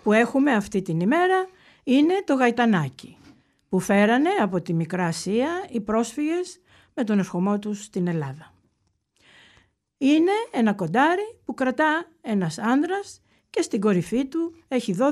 Που 0.05 0.13
έχουμε 0.13 0.53
αυτή 0.53 0.81
την 0.81 0.99
ημέρα 0.99 1.47
είναι 1.83 2.13
το 2.25 2.33
γαϊτανάκι 2.33 3.17
που 3.69 3.79
φέρανε 3.79 4.29
από 4.41 4.61
τη 4.61 4.73
Μικρά 4.73 5.05
Ασία 5.05 5.65
οι 5.69 5.81
πρόσφυγες 5.81 6.59
με 6.93 7.03
τον 7.03 7.19
ερχομό 7.19 7.59
τους 7.59 7.83
στην 7.83 8.07
Ελλάδα. 8.07 8.53
Είναι 9.97 10.31
ένα 10.51 10.73
κοντάρι 10.73 11.39
που 11.45 11.53
κρατά 11.53 12.07
ένας 12.21 12.57
άνδρας 12.57 13.21
και 13.49 13.61
στην 13.61 13.81
κορυφή 13.81 14.25
του 14.25 14.55
έχει 14.67 14.95
12 14.99 15.05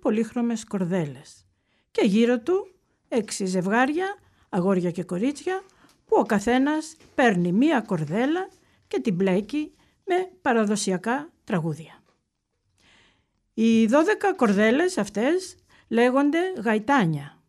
πολύχρωμες 0.00 0.64
κορδέλες 0.64 1.46
και 1.90 2.06
γύρω 2.06 2.38
του 2.40 2.74
έξι 3.08 3.44
ζευγάρια, 3.44 4.16
αγόρια 4.48 4.90
και 4.90 5.02
κορίτσια 5.02 5.62
που 6.06 6.16
ο 6.18 6.22
καθένας 6.22 6.96
παίρνει 7.14 7.52
μία 7.52 7.80
κορδέλα 7.80 8.48
και 8.88 9.00
την 9.00 9.14
μπλέκει 9.14 9.74
με 10.04 10.30
παραδοσιακά 10.42 11.28
τραγούδια. 11.44 12.02
Οι 13.60 13.88
12 13.90 13.92
κορδέλες 14.36 14.98
αυτές 14.98 15.56
λέγονται 15.88 16.38
γαϊτάνια 16.64 17.42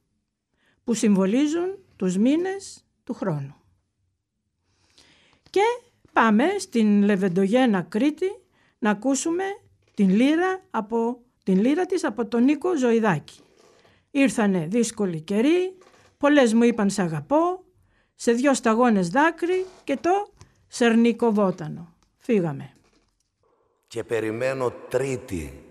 που 0.84 0.94
συμβολίζουν 0.94 1.78
τους 1.96 2.18
μήνες 2.18 2.86
του 3.04 3.14
χρόνου. 3.14 3.56
Και 5.50 5.62
πάμε 6.14 6.46
στην 6.58 7.04
Λεβεντογένα 7.04 7.82
Κρήτη 7.82 8.26
να 8.80 8.90
ακούσουμε 8.90 9.44
την 9.94 10.10
λύρα, 10.10 10.62
από, 10.70 11.22
την 11.44 11.60
λύρα 11.60 11.86
της 11.86 12.04
από 12.04 12.26
τον 12.26 12.44
Νίκο 12.44 12.78
Ζωηδάκη. 12.78 13.40
Ήρθανε 14.12 14.68
δύσκολοι 14.70 15.22
καιροί, 15.22 15.78
πολλές 16.18 16.54
μου 16.54 16.64
είπαν 16.64 16.90
σ' 16.90 17.00
αγαπώ, 17.00 17.64
σε 18.16 18.32
δυο 18.32 18.54
σταγόνες 18.54 19.10
δάκρυ 19.10 19.66
και 19.84 19.98
το 20.02 20.32
σερνίκο 20.68 21.32
βότανο. 21.32 21.94
Φύγαμε. 22.18 22.74
Και 23.88 24.04
περιμένω 24.04 24.72
τρίτη. 24.90 25.64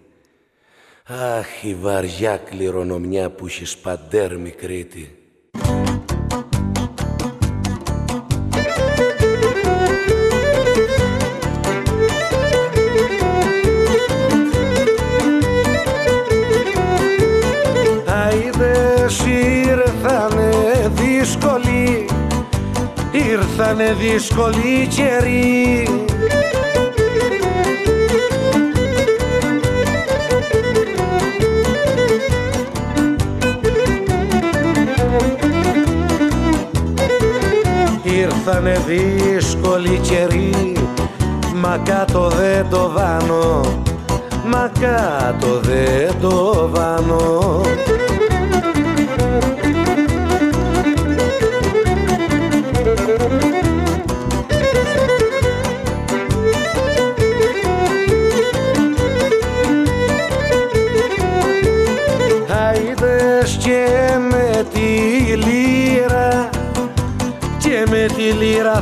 Αχ, 1.10 1.62
η 1.62 1.74
βαριά 1.74 2.36
κληρονομιά 2.36 3.30
που 3.30 3.46
έχεις 3.46 3.70
σπαντέρ 3.70 4.30
Κρήτη. 4.56 5.12
ήρθανε 23.12 23.92
δύσκολοι 23.92 24.86
καιροί 24.86 25.88
Ήρθανε 38.48 38.80
δύσκολοι 38.86 39.98
καιροί 40.02 40.76
Μα 41.54 41.78
κάτω 41.84 42.28
δεν 42.28 42.68
το 42.70 42.90
βάνω 42.90 43.60
Μα 44.44 44.70
κάτω 44.80 45.60
δεν 45.60 46.14
το 46.20 46.68
βάνω 46.72 47.60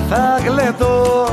θα 0.08 0.38
γλεντώ. 0.44 1.26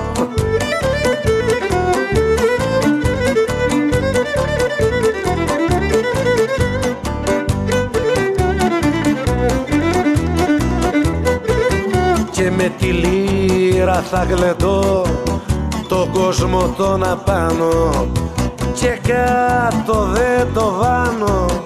Και 12.32 12.52
με 12.52 12.72
τη 12.78 12.86
λύρα 12.86 14.02
θα 14.02 14.24
γλεντώ 14.30 15.06
το 15.88 16.08
κόσμο 16.14 16.74
τον 16.78 17.04
απάνω 17.04 17.70
και 18.74 19.00
κάτω 19.08 20.04
δεν 20.04 20.54
το 20.54 20.74
βάνω 20.80 21.63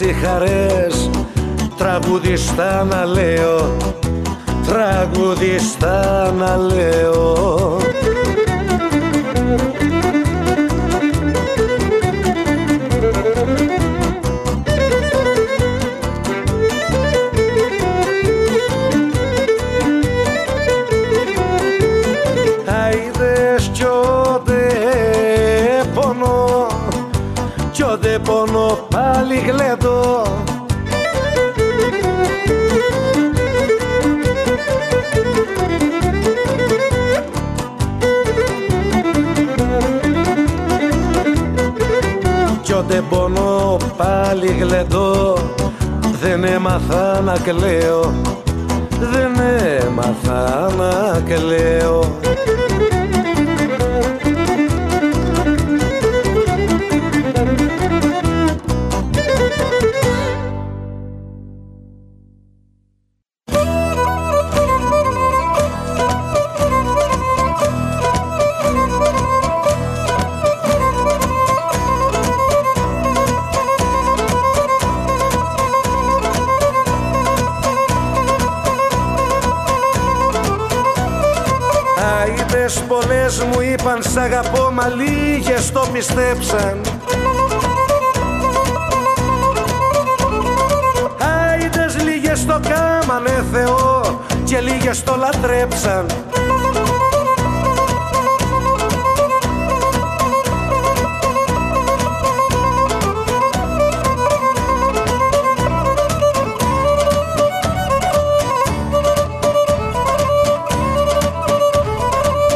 έτσι 0.00 0.12
χαρές 0.12 1.10
τραγουδιστά 1.76 2.84
να 2.84 3.04
λέω 3.04 3.76
τραγουδιστά 4.66 6.32
να 6.38 6.56
λέω 6.56 7.76
πάλι 44.38 44.56
γλεντώ. 44.60 45.36
Δεν 46.20 46.44
έμαθα 46.44 47.20
να 47.20 47.38
κλαίω. 47.38 48.14
Δεν 48.98 49.32
έμαθα 49.86 50.70
να 50.76 51.20
κλαίω 51.20 52.07
μαγείρεψαν 95.68 96.06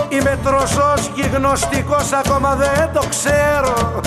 Είμαι 0.09 0.39
τροσός 0.45 1.11
και 1.15 1.23
γνωστικός 1.23 2.13
ακόμα 2.13 2.55
δεν 2.55 2.91
το 2.93 3.03
ξέρω. 3.09 4.01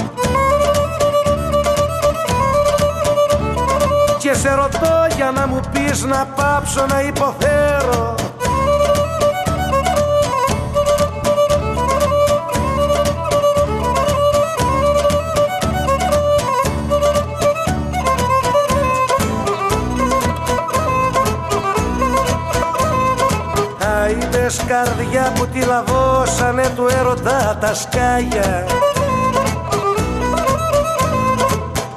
Και 4.17 4.33
σε 4.33 4.53
ρωτώ 4.53 5.07
για 5.15 5.31
να 5.31 5.47
μου 5.47 5.59
πεις 5.71 6.03
να 6.03 6.25
πάψω 6.35 6.85
να 6.85 7.01
υποθέσω 7.01 7.64
καρδιά 24.85 25.31
που 25.35 25.47
τη 25.47 25.59
λαβώσανε 25.59 26.71
του 26.75 26.85
έρωτα 26.99 27.57
τα 27.61 27.73
σκάγια 27.73 28.65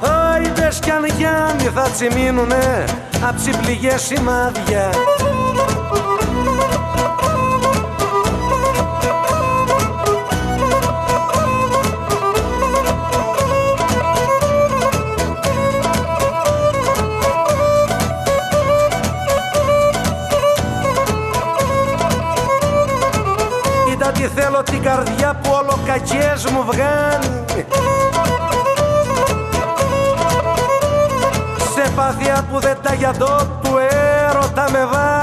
Άιντες 0.01 0.79
κι 0.79 0.90
αν 0.90 1.05
Γιάννη 1.05 1.70
θα 1.74 1.83
τσιμίνουνε 1.83 2.85
απ' 3.29 3.57
πληγές 3.62 4.03
σημάδια 4.03 4.90
καρδιά 25.05 25.35
που 25.43 25.51
όλο 25.53 25.79
κακές 25.87 26.47
μου 26.51 26.63
βγάνει 26.63 27.67
Σε 31.75 31.91
πάθια 31.97 32.47
που 32.51 32.59
δεν 32.61 32.77
τα 32.83 32.95
γιαντώ 32.95 33.59
του 33.63 33.79
έρωτα 34.29 34.71
με 34.71 34.85
βάνει 34.93 35.18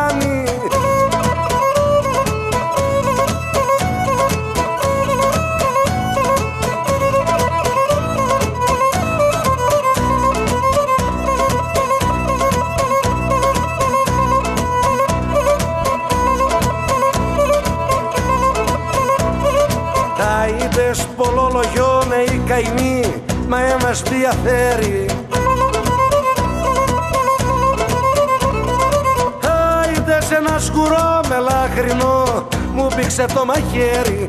πολλολογιώνε 22.46 22.62
οι 22.62 22.84
καημοί 22.84 23.24
μα 23.48 23.60
ένας 23.60 24.02
διαφέρει 24.02 25.06
Άιντες 29.84 30.32
ένα 30.32 30.60
σκουρό 30.60 31.20
με 31.30 31.38
λάχρινο 31.40 32.48
μου 32.74 32.88
πήξε 32.96 33.26
το 33.34 33.46
μαχαίρι 33.46 34.28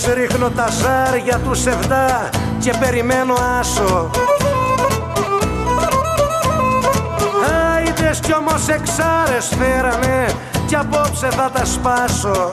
Άιντες 0.00 0.14
ρίχνω 0.14 0.50
τα 0.50 0.68
ζάρια 0.68 1.38
του 1.38 1.54
σεβδά 1.54 2.30
και 2.58 2.72
περιμένω 2.80 3.34
άσο. 3.60 4.10
Άιντες 7.74 8.20
κι 8.20 8.34
όμως 8.34 8.68
εξάρες 8.68 9.52
φέρανε 9.58 10.26
κι 10.66 10.76
απόψε 10.76 11.28
θα 11.30 11.50
τα 11.50 11.64
σπάσω 11.64 12.52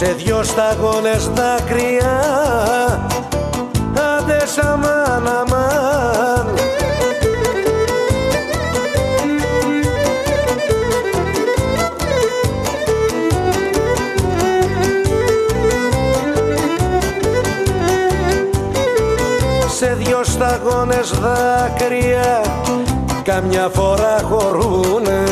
σε 0.00 0.12
δυο 0.12 0.42
σταγόνες 0.42 1.28
δάκρυα 1.28 2.20
Άντε 4.16 4.38
αμάν 4.62 5.26
αμάν 5.26 6.54
Σε 19.68 19.94
δυο 19.98 20.20
σταγόνες 20.24 21.10
δάκρυα 21.10 22.44
Καμιά 23.22 23.68
φορά 23.72 24.20
χωρούνε 24.22 25.24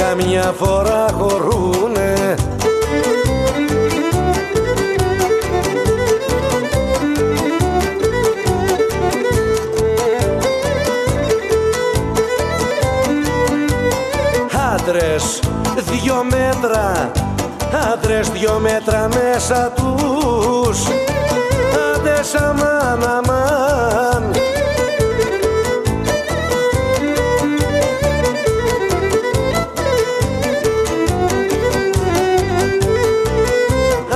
Καμιά 0.00 0.54
φορά 0.58 1.06
χωρούνε 1.18 2.34
Άντρες 14.84 15.40
δυο 15.76 16.24
μέτρα. 16.24 17.10
Άντρες 17.92 18.30
δυο 18.30 18.58
μέτρα 18.58 19.08
μέσα 19.08 19.72
τους. 19.74 20.78
Άντες 21.94 22.34
αμάν 22.34 23.02
αμάν. 23.02 24.32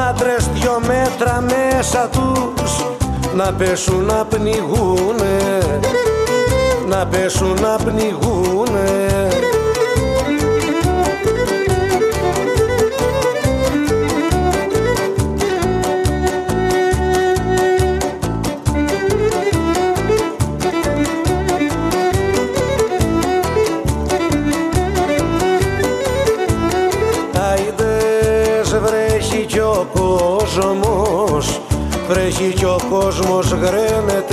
Άντρες 0.08 0.48
δυο 0.54 0.80
μέτρα 0.86 1.40
μέσα 1.40 2.08
τους. 2.08 2.86
Να 3.34 3.52
πέσουν 3.52 4.04
να 4.04 4.24
πνιγούνε. 4.24 5.58
Να 6.88 7.06
πέσουν 7.06 7.58
να 7.60 7.76
πνιγούνε 7.84 9.05
κόσμος. 30.56 31.60
Βρέχει 32.08 32.52
κι 32.52 32.64
ο 32.64 32.78
κόσμος 32.90 33.50
γραίνεται 33.50 34.25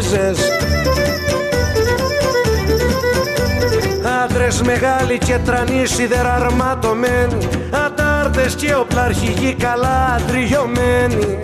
κορνίζες 0.00 0.38
Άντρες 4.24 4.62
μεγάλοι 4.62 5.18
και 5.18 5.38
τρανοί 5.44 5.86
σιδεραρματωμένοι 5.86 7.48
Ατάρτες 7.86 8.54
και 8.54 8.74
οπλαρχηγοί 8.74 9.54
καλά 9.54 10.18
αντριγιωμένοι 10.18 11.38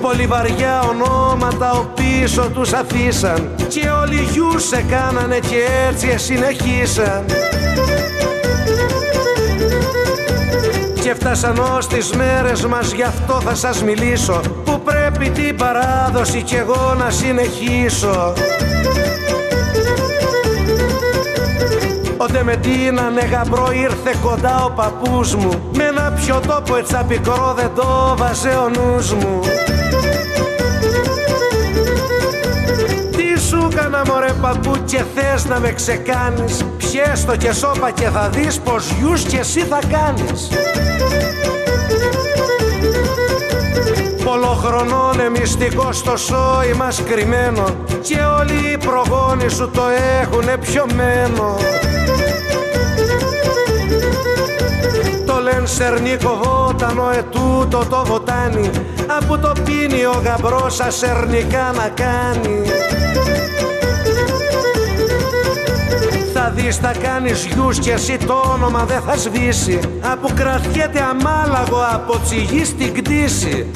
Πολύ 0.00 0.26
βαριά 0.26 0.82
ονόματα 0.82 1.72
ο 1.72 1.86
πίσω 1.94 2.50
τους 2.54 2.72
αφήσαν 2.72 3.50
Και 3.68 3.88
όλοι 4.02 4.28
γιους 4.32 4.66
σε 4.66 4.84
κάνανε 4.88 5.38
και 5.38 5.64
έτσι 5.88 6.18
συνεχίσαν 6.18 7.24
και 11.06 11.14
φτάσαν 11.14 11.58
ως 11.58 11.86
τις 11.86 12.12
μέρες 12.12 12.66
μας 12.66 12.92
γι' 12.92 13.02
αυτό 13.02 13.40
θα 13.40 13.54
σας 13.54 13.82
μιλήσω. 13.82 14.40
Που 14.64 14.80
πρέπει 14.80 15.30
την 15.30 15.56
παράδοση 15.56 16.42
κι 16.42 16.54
εγώ 16.54 16.94
να 16.98 17.10
συνεχίσω. 17.10 18.32
Ότε 22.16 22.42
με 22.42 22.56
τίνανε 22.56 23.24
γαμπρό 23.24 23.72
ήρθε 23.72 24.18
κοντά 24.22 24.64
ο 24.64 24.70
παππούς 24.70 25.34
μου. 25.34 25.70
Με 25.76 25.84
ένα 25.84 26.12
πιο 26.12 26.40
τόπο 26.46 26.76
έτσι 26.76 26.96
πικρό 27.08 27.54
δεν 27.56 27.70
το 27.74 28.14
βάζε 28.18 28.48
ο 28.48 28.68
νους 28.68 29.12
μου 29.12 29.40
Τι 33.76 33.82
σου 33.82 33.88
κάνα 33.90 34.02
μωρέ 34.06 34.32
παππού 34.40 34.76
και 34.84 35.04
θες 35.14 35.44
να 35.44 35.60
με 35.60 35.72
ξεκάνεις. 35.72 36.64
Πιέστο 36.76 37.36
και 37.36 37.52
σώπα 37.52 37.90
και 37.90 38.08
θα 38.08 38.28
δεις 38.28 38.58
πως 38.58 38.90
γιους 38.98 39.22
και 39.22 39.38
εσύ 39.38 39.60
θα 39.60 39.78
κάνεις. 39.90 40.48
Πολλοχρονών 44.24 45.16
μυστικός 45.38 45.96
στο 45.96 46.16
σόι 46.16 46.72
μας 46.76 47.02
κρυμμένο 47.02 47.64
Και 48.02 48.18
όλοι 48.38 48.72
οι 48.72 48.78
προγόνοι 48.78 49.48
σου 49.48 49.70
το 49.70 49.82
έχουνε 50.20 50.56
πιωμένο. 50.56 51.56
Το 55.26 55.40
λένε 55.42 55.66
σερνίκο 55.66 56.40
βότανο 56.42 57.10
ετούτο 57.10 57.84
το 57.90 58.04
βοτάνι 58.06 58.70
Από 59.06 59.38
το 59.38 59.52
πίνει 59.64 60.04
ο 60.04 60.22
γαμπρός 60.24 60.74
σας 60.74 60.96
σερνικά 60.96 61.72
να 61.76 61.88
κάνει. 61.88 62.62
Θα 66.32 66.52
δεις 66.54 66.76
θα 66.76 66.92
κάνεις 67.02 67.44
γιους 67.44 67.78
και 67.78 67.92
εσύ 67.92 68.16
το 68.26 68.42
όνομα 68.52 68.84
δεν 68.84 69.00
θα 69.06 69.16
σβήσει. 69.16 69.78
Από 70.12 70.30
κρατιέται 70.34 71.00
αμάλαγο 71.10 71.80
από 71.92 72.20
τσιγή 72.24 72.64
στην 72.64 72.94
κτήση. 72.94 73.66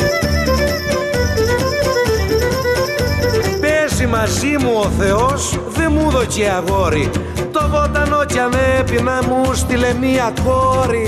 Παίζει 3.61 4.07
μαζί 4.07 4.57
μου 4.61 4.81
ο 4.85 4.89
Θεός 4.99 5.59
δεν 5.69 5.93
μου 5.93 6.11
δοκεί 6.11 6.45
αγόρι. 6.49 7.11
Το 7.53 7.69
βότανο 7.69 8.25
κι 8.25 8.39
αν 8.39 8.53
έπινα 8.79 9.21
μου 9.29 9.55
στείλε 9.55 9.95
μία 10.01 10.33
κόρη 10.45 11.07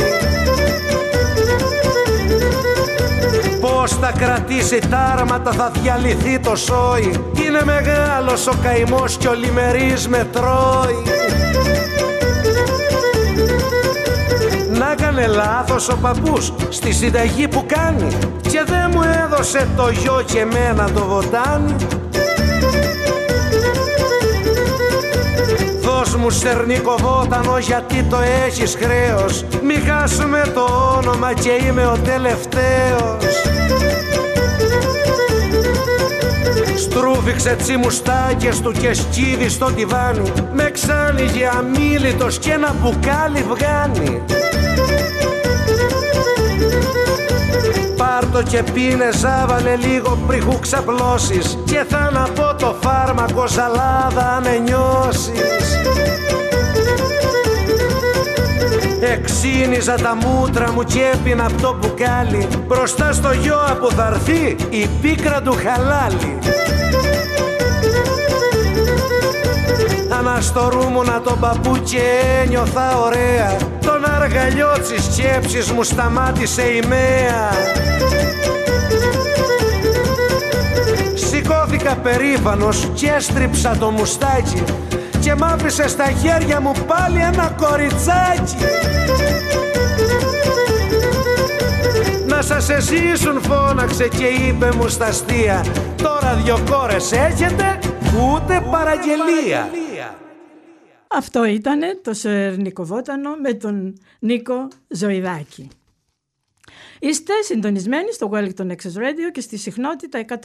Πώς 3.83 3.93
θα 3.93 4.13
κρατήσει 4.19 4.79
τα 4.91 4.99
άρματα 4.99 5.53
θα 5.53 5.71
διαλυθεί 5.71 6.39
το 6.39 6.57
σόι. 6.57 7.11
Είναι 7.47 7.63
μεγάλος 7.65 8.47
ο 8.47 8.53
καημός 8.63 9.17
κι 9.17 9.27
ο 9.27 9.35
λιμερής 9.35 10.09
με 10.09 10.29
τρώει. 10.33 11.03
Να 14.79 14.93
έκανε 14.93 15.27
λάθος 15.27 15.89
ο 15.89 15.97
παππούς 15.97 16.53
στη 16.69 16.93
συνταγή 16.93 17.49
που 17.49 17.65
κάνει. 17.67 18.07
Και 18.41 18.65
δεν 18.67 18.91
μου 18.93 19.01
έδωσε 19.25 19.69
το 19.77 19.91
γιο 19.91 20.23
και 20.27 20.39
εμένα 20.39 20.91
το 20.91 21.05
βοτάνι 21.05 21.77
Δώσ' 26.13 26.21
μου 26.21 26.31
στερνίκο 26.31 26.95
βότανο 26.99 27.59
γιατί 27.59 28.03
το 28.03 28.17
έχεις 28.47 28.77
χρέος; 28.81 29.45
Μη 29.63 29.75
χάσουμε 29.75 30.43
το 30.55 30.95
όνομα 30.99 31.33
και 31.33 31.51
είμαι 31.51 31.87
ο 31.87 31.99
τελευταίος. 32.05 33.25
Στρούφιξε 36.77 37.57
τσι 37.59 37.77
μουστάκες 37.77 38.61
του 38.61 38.73
και 38.73 38.95
σκύβει 38.95 39.49
στο 39.49 39.67
τιβάνι. 39.67 40.33
Με 40.53 40.71
ξάνιγε 40.71 41.51
αμήλυτος 41.59 42.39
και 42.39 42.51
ένα 42.51 42.75
μπουκάλι 42.81 43.45
βγάνει 43.49 44.23
Πάρτο 48.13 48.43
και 48.43 48.63
πίνε 48.73 49.11
ζάβαλε 49.13 49.77
λίγο 49.77 50.19
πριν 50.27 50.59
ξαπλώσεις. 50.61 51.59
Και 51.65 51.85
θα 51.89 52.11
να 52.13 52.29
πω 52.29 52.55
το 52.59 52.77
φάρμακο 52.81 53.47
ζαλάδα 53.47 54.37
αν 54.37 54.63
νιώσεις 54.63 55.79
Εξήνιζα 59.01 59.95
τα 59.95 60.17
μούτρα 60.17 60.73
μου 60.73 60.83
και 60.83 61.01
έπινα 61.15 61.45
από 61.45 61.63
το 61.63 61.77
μπουκάλι. 61.81 62.49
Μπροστά 62.67 63.13
στο 63.13 63.33
γιο 63.33 63.59
που 63.81 63.91
θα 63.91 64.21
η 64.71 64.89
πίκρα 65.03 65.41
του 65.43 65.57
χαλάλι. 65.65 66.39
Να 70.09 70.23
τον 71.21 71.41
παππού 71.41 71.77
και 71.77 72.01
ένιωθα 72.45 72.99
ωραία 72.99 73.57
Τον 74.23 74.31
αργαλιό 74.31 74.73
της 74.89 75.05
σκέψης 75.05 75.71
μου 75.71 75.83
σταμάτησε 75.83 76.63
η 76.63 76.83
μέα. 76.89 77.51
Σηκώθηκα 81.15 81.97
περήφανος 81.97 82.91
και 82.95 83.09
έστριψα 83.17 83.77
το 83.79 83.91
μουστάκι 83.91 84.63
Και 85.21 85.35
μ' 85.35 85.45
άφησε 85.45 85.89
στα 85.89 86.05
χέρια 86.05 86.61
μου 86.61 86.73
πάλι 86.87 87.21
ένα 87.21 87.55
κοριτσάκι. 87.57 88.57
Να 92.27 92.43
σας 92.43 92.69
εζήσουν 92.69 93.41
φώναξε 93.43 94.09
και 94.09 94.27
είπε 94.27 94.69
μου 94.77 94.89
στα 94.89 95.07
αστεία 95.07 95.65
Τώρα 95.97 96.39
δυο 96.45 96.59
κόρες 96.71 97.13
έχετε 97.13 97.79
ούτε 98.13 98.63
παραγγελία 98.71 99.82
αυτό 101.17 101.45
ήταν 101.45 101.81
το 102.03 102.13
Σερνικοβότανο 102.13 103.35
με 103.35 103.55
τον 103.55 103.99
Νίκο 104.19 104.69
Ζωηδάκη. 104.89 105.69
Είστε 106.99 107.33
συντονισμένοι 107.43 108.13
στο 108.13 108.31
Wellington 108.33 108.67
Access 108.67 108.97
Radio 108.97 109.31
και 109.33 109.41
στη 109.41 109.57
συχνότητα 109.57 110.25
106,1 110.29 110.37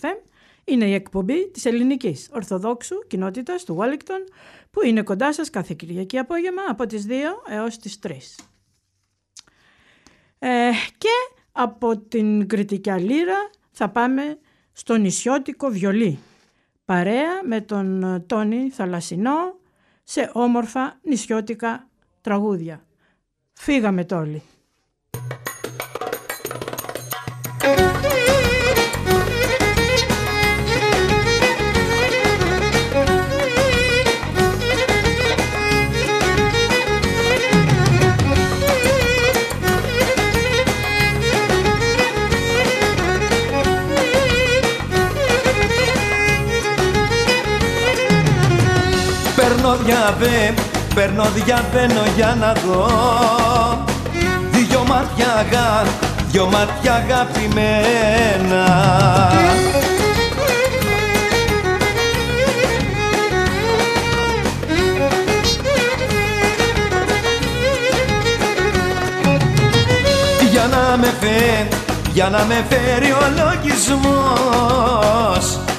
FM 0.00 0.16
είναι 0.64 0.84
η 0.84 0.94
εκπομπή 0.94 1.50
της 1.50 1.64
ελληνικής 1.64 2.28
Ορθοδόξου 2.32 3.06
κοινότητας 3.06 3.64
του 3.64 3.78
Wellington 3.80 4.32
που 4.70 4.84
είναι 4.84 5.02
κοντά 5.02 5.32
σας 5.32 5.50
κάθε 5.50 5.74
Κυριακή 5.74 6.18
απόγευμα 6.18 6.62
από 6.68 6.86
τις 6.86 7.06
2 7.08 7.12
έως 7.50 7.78
τις 7.78 7.98
3. 8.02 8.10
Ε, 10.38 10.70
και 10.98 11.40
από 11.52 11.98
την 11.98 12.48
κριτική 12.48 12.90
λύρα 12.90 13.50
θα 13.70 13.88
πάμε 13.88 14.38
στο 14.72 14.96
νησιώτικο 14.96 15.68
βιολί 15.68 16.18
παρέα 16.84 17.44
με 17.44 17.60
τον 17.60 18.22
Τόνι 18.26 18.70
Θαλασσινό 18.70 19.59
σε 20.10 20.30
όμορφα 20.32 20.98
νησιώτικα 21.02 21.88
τραγούδια. 22.20 22.84
Φύγαμε 23.52 24.04
τόλοι. 24.04 24.42
Διαβέ, 50.18 50.54
παίρνω 50.94 51.24
διαβαίνω 51.34 52.02
για 52.16 52.36
να 52.40 52.52
δω. 52.52 52.88
Δυο 54.50 54.84
μάτια 54.88 55.46
γα, 55.50 55.84
δυο 56.30 56.46
μάτια 56.46 56.94
αγαπημένα. 56.94 58.64
Για 70.50 70.66
να 70.66 70.96
με 70.96 71.14
φέρει, 71.20 71.68
για 72.12 72.28
να 72.28 72.44
με 72.44 72.64
φέρει 72.68 73.12
ο 73.12 73.30
λογισμός 73.36 74.70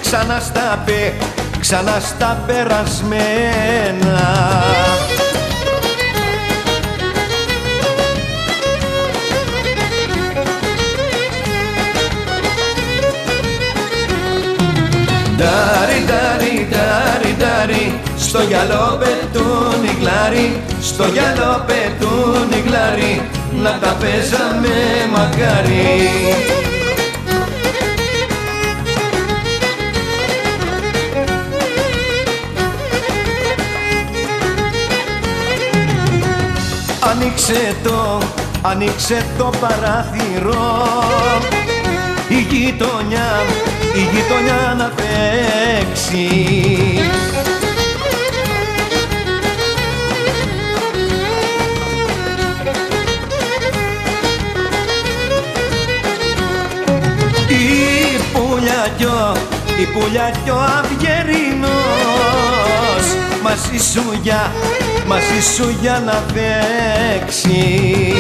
Ξανά 0.02 0.40
στα 0.40 0.84
πέ, 0.86 1.14
ξανά 1.74 2.00
στα 2.00 2.44
περασμένα. 2.48 4.20
Ντάρι, 15.38 16.06
ντάρι, 16.06 16.68
ντάρι, 16.70 17.36
ντάρι 17.38 18.00
Στο 18.18 18.42
γυαλό 18.42 19.00
πετούν 19.00 19.84
οι 19.84 19.98
γλάρι 20.00 20.62
Στο 20.82 21.04
γυαλό 21.08 21.66
πετούν 21.66 22.52
οι 22.52 22.64
γλάρι 22.68 23.22
Να 23.64 23.78
τα 23.80 23.98
παίζαμε 24.00 24.76
μακάρι 25.12 26.81
Ανοίξε 37.12 37.76
το, 37.84 38.22
ανοίξε 38.62 39.26
το 39.38 39.52
παράθυρο. 39.60 40.84
Η 42.28 42.40
γειτονιά, 42.50 43.44
η 43.96 44.00
γειτονιά 44.00 44.76
να 44.78 44.92
παίξει. 44.96 46.30
Η 57.48 58.20
πουλιά 58.34 58.88
κιό, 58.98 59.36
η 59.80 59.86
πουλιά 59.86 60.32
κιό 60.44 60.56
αυγερινός 60.56 61.72
Μαζί 63.44 63.78
σου 63.92 64.20
για, 64.22 64.52
μαζί 65.12 65.42
σου 65.56 65.78
για 65.82 66.02
να 66.06 66.24
παίξει. 66.34 68.14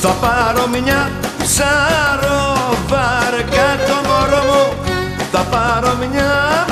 Θα 0.00 0.08
πάρω 0.08 0.66
μια 0.66 1.10
ψαροβάρκα 1.42 2.27
μια 5.98 6.66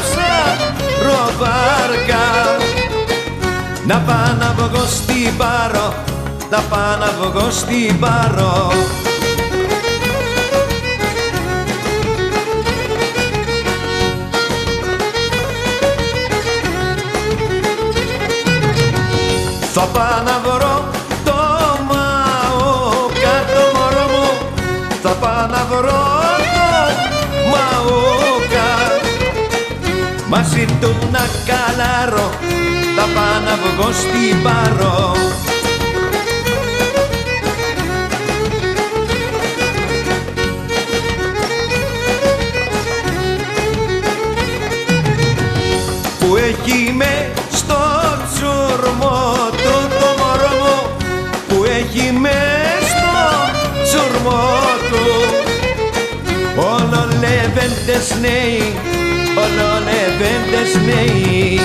ψαροβάρκα 0.99 1.47
Να 3.87 3.97
πάω 3.99 4.33
να 4.39 4.55
βγω 4.57 4.85
στην 4.87 5.37
πάρο 5.37 5.95
Να 6.51 6.59
πάω 6.59 6.97
να 6.99 7.11
βγω 7.21 7.51
στην 7.51 7.99
πάρο 7.99 8.73
του 31.27 31.39
να 31.47 31.53
καλάρω 31.53 32.31
Θα 32.97 33.03
πάω 33.15 33.41
να 33.45 33.57
βγω 33.57 33.93
στην 33.93 34.43
πάρο 34.43 35.13
που 46.19 46.37
έχει 46.37 46.93
με 46.93 47.33
στο 47.53 47.77
τσουρμό 48.35 49.35
του 49.51 49.89
το 50.01 50.23
μωρό 50.23 50.57
μου. 50.59 50.91
Που 51.49 51.65
έχει 51.65 52.13
με 52.13 52.65
στο 52.81 53.17
τσουρμό 53.83 54.59
του. 54.91 55.05
Όλο 56.57 57.09
λεβέντες 57.21 58.17
νέοι 58.21 58.86
όλο 59.57 59.83
λεβέντες 59.85 60.73
νέοι. 60.87 61.61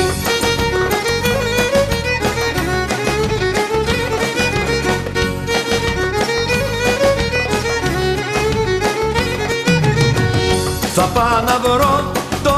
πάω 11.13 11.39
να 11.45 11.59
βρω 11.63 12.11
το 12.43 12.57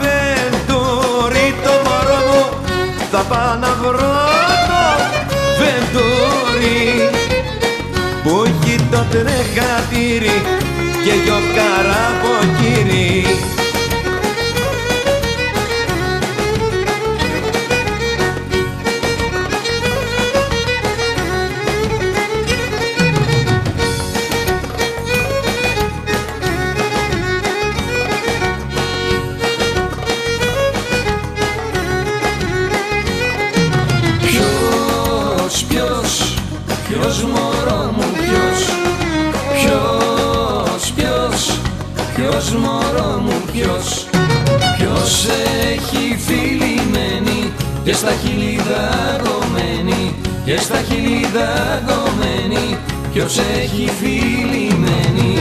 βεντούρι 0.00 1.54
το 1.64 1.72
μωρό 1.84 2.20
μου. 2.28 2.44
Θα 3.10 3.18
πάω 3.18 3.54
να 3.60 3.70
βρω 3.82 4.16
το 4.70 4.82
βεντούρι 5.58 7.10
Που 8.22 8.44
έχει 8.46 8.76
το 8.90 9.04
τρεχατήρι 9.10 10.42
και 11.04 11.12
δυο 11.24 11.38
καραποκύρι 11.56 13.26
μωρό 42.62 43.20
μου 43.24 43.42
ποιος 43.52 44.06
Ποιος 44.78 45.26
έχει 45.72 46.18
φιλημένη 46.26 47.52
και 47.84 47.92
στα 47.92 48.10
χείλη 48.22 48.60
δαγκωμένη 48.68 50.14
Και 50.44 50.56
στα 50.56 50.76
χείλη 50.88 51.26
δαγκωμένη 51.34 52.78
Ποιος 53.12 53.38
έχει 53.38 53.90
φιλημένη 54.00 55.38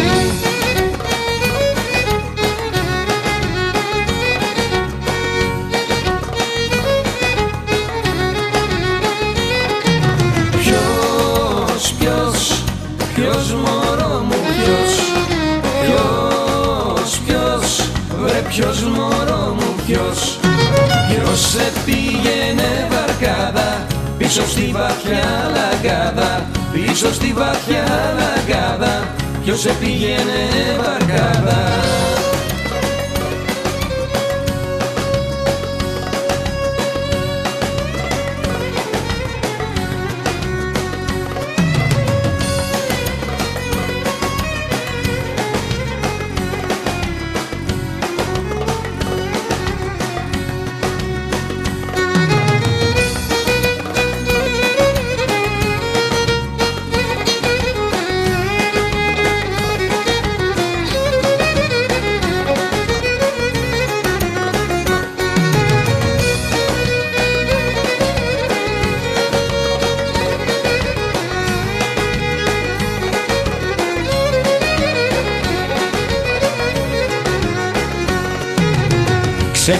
σε 21.38 21.72
πήγαινε 21.86 22.88
βαρκάδα 22.90 23.86
Πίσω 24.18 24.48
στη 24.48 24.74
βαθιά 24.74 25.52
λαγκάδα 25.54 26.46
Πίσω 26.72 27.14
στη 27.14 27.34
βαθιά 27.34 27.86
λαγκάδα 28.18 29.08
Ποιος 29.44 29.60
σε 29.60 29.70
πήγαινε 29.80 30.42
βαρκάδα 30.78 31.97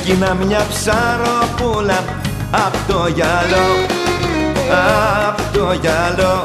Ξεκινά 0.08 0.34
μια 0.34 0.66
ψαροπούλα 0.70 2.04
απ' 2.52 2.88
το 2.88 3.08
γυαλό, 3.16 3.68
απ' 5.28 5.54
το 5.54 5.74
γυαλό. 5.82 6.44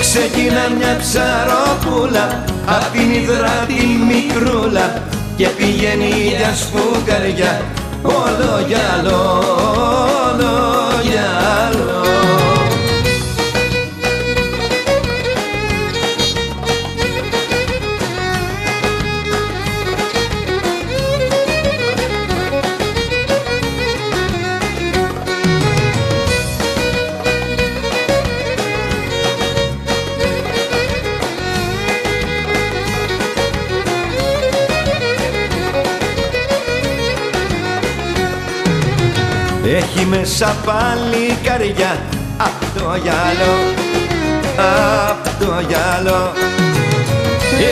Ξεκινά 0.00 0.68
μια 0.78 0.96
ψαροπούλα 0.98 2.44
απ' 2.66 2.92
την 2.92 3.10
υδρά 3.10 3.64
τη 3.66 3.74
μικρούλα 4.08 5.02
και 5.36 5.46
πηγαίνει 5.46 6.10
για 6.38 6.54
σφουγγαριά 6.54 7.60
όλο 8.02 8.64
γυαλό, 8.68 9.42
Έχει 39.98 40.06
μέσα 40.06 40.56
πάλι 40.64 41.38
καρδιά. 41.42 41.98
Απ' 42.36 42.78
το 42.78 42.96
γυαλό, 43.02 43.54
απ' 45.10 45.40
το 45.40 45.64
γυαλό. 45.68 46.32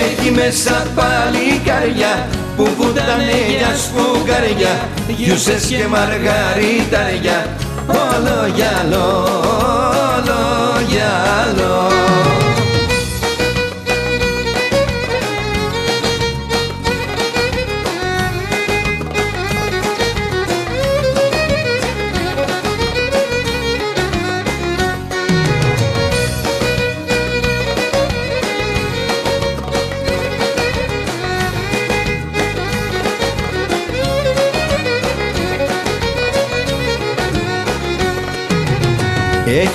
Έχει 0.04 0.30
μέσα 0.30 0.86
πάλι 0.94 1.60
καρδιά 1.64 2.28
που 2.56 2.68
βουτάνε 2.78 3.56
για 3.58 3.76
σφουγγαριά. 3.76 4.88
Γιούσες 5.08 5.64
και 5.66 5.86
μαργαριταριά. 5.88 7.46
Όλο 7.86 8.46
γυαλό, 8.54 9.22
όλο 10.16 10.40
γυαλό 10.88 12.45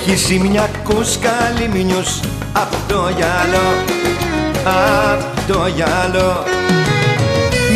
Έχει 0.04 0.16
σημειακούς 0.16 1.18
καλυμνιούς 1.18 2.20
απ' 2.52 2.88
το 2.88 3.10
γυαλό, 3.16 3.68
απ' 5.12 5.48
το 5.50 5.66
γυαλό. 5.74 6.44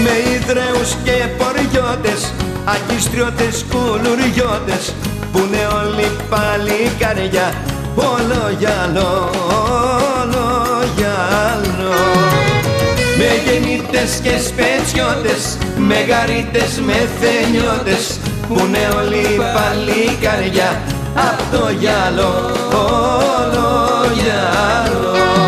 Με 0.02 0.14
ιδραίους 0.34 0.90
και 1.04 1.26
ποριώτες, 1.38 2.32
ακιστριώτες, 2.64 3.64
κουλουριώτες 3.70 4.94
που 5.32 5.38
είναι 5.38 5.66
όλοι 5.80 6.10
πάλι 6.30 6.90
καρδιά, 6.98 7.52
όλο 7.94 8.42
γυαλό, 8.58 9.30
όλο 10.18 10.46
γυαλό. 10.96 11.94
Με 13.18 13.30
γεννήτες 13.44 14.20
και 14.22 14.38
σπετσιώτες, 14.46 15.58
με 15.76 15.98
γαρίτες, 16.08 16.80
με 16.86 17.08
θενιώτες 17.20 18.18
που 18.48 18.58
είναι 18.58 18.88
όλοι 18.98 19.40
πάλι 19.54 20.16
καρδιά 20.20 20.82
απ' 21.16 21.50
το 21.50 21.70
γυαλό, 21.70 22.32
όλο 22.72 23.66
γυαλό. 24.14 25.45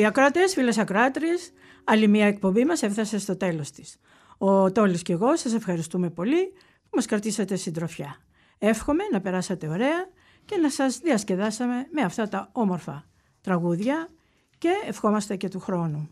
Φίλοι 0.00 0.08
ακράτε, 0.08 0.48
φίλες 0.48 0.78
ακράτριε, 0.78 1.32
άλλη 1.84 2.08
μια 2.08 2.26
εκπομπή 2.26 2.64
μας 2.64 2.82
έφτασε 2.82 3.18
στο 3.18 3.36
τέλος 3.36 3.70
της. 3.70 3.96
Ο 4.38 4.72
Τόλης 4.72 5.02
και 5.02 5.12
εγώ 5.12 5.36
σας 5.36 5.54
ευχαριστούμε 5.54 6.10
πολύ 6.10 6.52
που 6.82 6.90
μας 6.94 7.06
κρατήσατε 7.06 7.56
συντροφιά. 7.56 8.16
Εύχομαι 8.58 9.02
να 9.12 9.20
περάσατε 9.20 9.68
ωραία 9.68 10.08
και 10.44 10.56
να 10.56 10.70
σας 10.70 10.98
διασκεδάσαμε 10.98 11.86
με 11.90 12.02
αυτά 12.02 12.28
τα 12.28 12.48
όμορφα 12.52 13.04
τραγούδια 13.40 14.08
και 14.58 14.70
ευχόμαστε 14.86 15.36
και 15.36 15.48
του 15.48 15.60
χρόνου. 15.60 16.10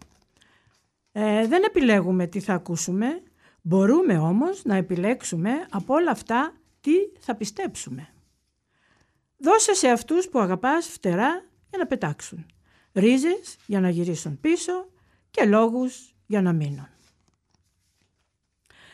Ε, 1.12 1.46
δεν 1.46 1.62
επιλέγουμε 1.62 2.26
τι 2.26 2.40
θα 2.40 2.54
ακούσουμε, 2.54 3.22
μπορούμε 3.62 4.18
όμως 4.18 4.64
να 4.64 4.74
επιλέξουμε 4.74 5.50
από 5.70 5.94
όλα 5.94 6.10
αυτά 6.10 6.52
τι 6.80 6.92
θα 7.18 7.34
πιστέψουμε. 7.34 8.08
Δώσε 9.36 9.74
σε 9.74 9.88
αυτούς 9.88 10.28
που 10.28 10.38
αγαπάς 10.38 10.86
φτερά 10.86 11.44
για 11.70 11.78
να 11.78 11.86
πετάξουν 11.86 12.46
ρίζες 12.98 13.56
για 13.66 13.80
να 13.80 13.88
γυρίσουν 13.90 14.40
πίσω 14.40 14.88
και 15.30 15.44
λόγους 15.44 16.14
για 16.26 16.42
να 16.42 16.52
μείνουν. 16.52 16.88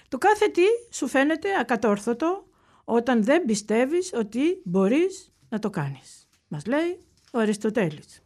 Το 0.09 0.19
κάθε 0.19 0.49
τι 0.49 0.63
σου 0.91 1.09
φαίνεται 1.09 1.59
ακατόρθωτο 1.59 2.47
όταν 2.85 3.25
δεν 3.25 3.45
πιστεύεις 3.45 4.13
ότι 4.15 4.61
μπορείς 4.65 5.33
να 5.49 5.59
το 5.59 5.71
κάνεις. 5.71 6.29
Μας 6.49 6.67
λέει 6.67 6.99
ο 7.33 7.39
Αριστοτέλης. 7.39 8.23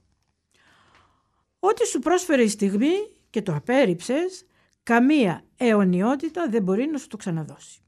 Ό,τι 1.58 1.86
σου 1.86 1.98
πρόσφερε 1.98 2.42
η 2.42 2.48
στιγμή 2.48 2.94
και 3.30 3.42
το 3.42 3.54
απέρριψες, 3.54 4.46
καμία 4.82 5.44
αιωνιότητα 5.56 6.48
δεν 6.48 6.62
μπορεί 6.62 6.86
να 6.86 6.98
σου 6.98 7.06
το 7.06 7.16
ξαναδώσει. 7.16 7.80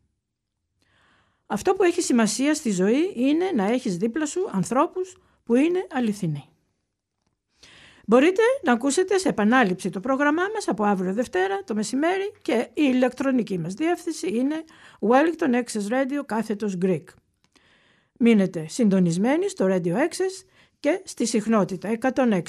Αυτό 1.46 1.74
που 1.74 1.82
έχει 1.82 2.02
σημασία 2.02 2.54
στη 2.54 2.70
ζωή 2.70 3.12
είναι 3.14 3.50
να 3.54 3.64
έχεις 3.64 3.96
δίπλα 3.96 4.26
σου 4.26 4.48
ανθρώπους 4.52 5.16
που 5.44 5.54
είναι 5.54 5.86
αληθινοί. 5.90 6.49
Μπορείτε 8.10 8.42
να 8.62 8.72
ακούσετε 8.72 9.18
σε 9.18 9.28
επανάληψη 9.28 9.90
το 9.90 10.00
πρόγραμμά 10.00 10.42
μας 10.54 10.68
από 10.68 10.84
αύριο 10.84 11.12
Δευτέρα 11.12 11.62
το 11.64 11.74
μεσημέρι 11.74 12.32
και 12.42 12.52
η 12.52 12.70
ηλεκτρονική 12.74 13.58
μας 13.58 13.74
διεύθυνση 13.74 14.28
είναι 14.36 14.64
Wellington 15.00 15.54
Access 15.54 15.92
Radio 15.92 16.24
κάθετος 16.26 16.78
Greek. 16.82 17.04
Μείνετε 18.18 18.66
συντονισμένοι 18.68 19.48
στο 19.48 19.66
Radio 19.68 19.92
Access 19.92 20.46
και 20.80 21.02
στη 21.04 21.26
συχνότητα 21.26 21.98
106,1 22.00 22.42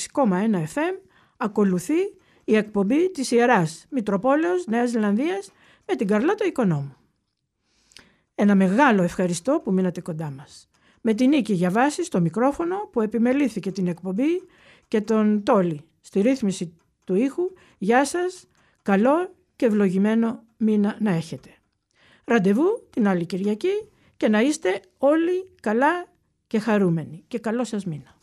FM 0.54 0.96
ακολουθεί 1.38 2.00
η 2.44 2.56
εκπομπή 2.56 3.12
της 3.12 3.32
Ιεράς 3.32 3.86
Μητροπόλεως 3.90 4.66
Νέας 4.66 4.90
Ζηλανδίας 4.90 5.52
με 5.86 5.96
την 5.96 6.08
Καρλώτα 6.08 6.46
Οικονόμου. 6.46 6.96
Ένα 8.36 8.56
μεγάλο 8.56 9.04
ευχαριστώ 9.04 9.62
που 9.64 9.74
μείνατε 9.74 10.02
κοντά 10.02 10.32
μας. 10.32 10.70
Με 11.02 11.14
την 11.14 11.30
Νίκη 11.30 11.54
για 11.54 11.70
βάση 11.70 12.04
στο 12.04 12.22
μικρόφωνο 12.22 12.90
που 12.92 13.02
επιμελήθηκε 13.02 13.72
την 13.72 13.88
εκπομπή 13.88 14.42
και 14.92 15.02
τον 15.02 15.44
Τόλι 15.44 15.82
στη 16.02 16.22
ρύθμιση 16.22 16.74
του 17.06 17.16
ήχου. 17.16 17.44
Γεια 17.78 18.06
σας, 18.06 18.48
καλό 18.82 19.36
και 19.56 19.66
ευλογημένο 19.66 20.44
μήνα 20.58 20.98
να 21.00 21.12
έχετε. 21.12 21.50
Ραντεβού 22.26 22.88
την 22.90 23.08
άλλη 23.08 23.26
Κυριακή 23.26 23.90
και 24.18 24.28
να 24.28 24.42
είστε 24.42 24.82
όλοι 24.98 25.50
καλά 25.62 26.06
και 26.48 26.60
χαρούμενοι. 26.60 27.24
Και 27.28 27.40
καλό 27.40 27.64
σας 27.64 27.86
μήνα. 27.86 28.21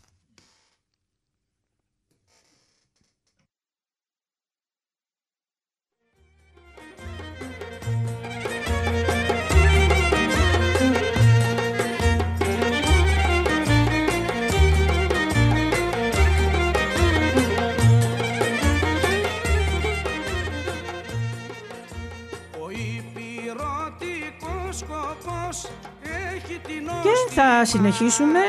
Θα 27.40 27.64
συνεχίσουμε, 27.64 28.40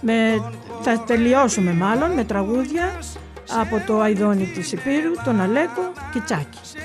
με, 0.00 0.12
θα 0.82 1.04
τελειώσουμε 1.06 1.72
μάλλον 1.72 2.10
με 2.10 2.24
τραγούδια 2.24 2.92
από 3.60 3.82
το 3.86 4.00
Αϊδόνι 4.00 4.44
της 4.44 4.72
Υπήρου, 4.72 5.12
τον 5.24 5.40
Αλέκο 5.40 5.92
Κιτσάκη. 6.12 6.58
Σε 6.62 6.78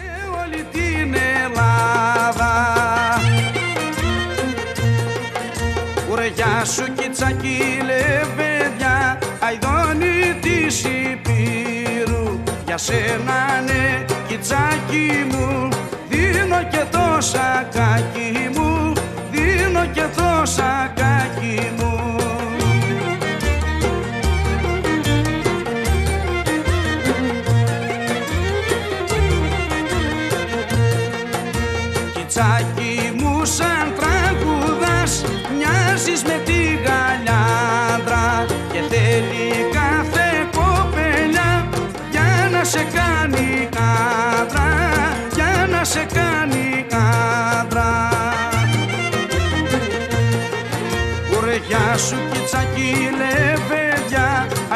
όλη 0.44 0.66
την 0.72 1.16
Ελλάδα. 1.44 2.52
Ουρεγιά 6.12 6.66
σου 6.66 6.94
Κιτσάκη 6.94 7.60
λεβέδια, 7.86 9.18
Αϊδόνι 9.40 10.40
της 10.42 10.84
Υπήρου 10.84 12.40
Για 12.66 12.78
σένα 12.78 13.62
ναι 13.66 14.06
Κιτσάκη 14.28 15.26
μου, 15.32 15.70
δίνω 16.10 16.64
και 16.72 16.84
τόσα 16.92 17.68
κάκι 17.72 18.50
μου 18.56 18.87
δίνω 19.78 19.92
και 19.94 20.06
τόσα 20.16 20.94
κάκι 20.96 21.72
μου 21.78 21.87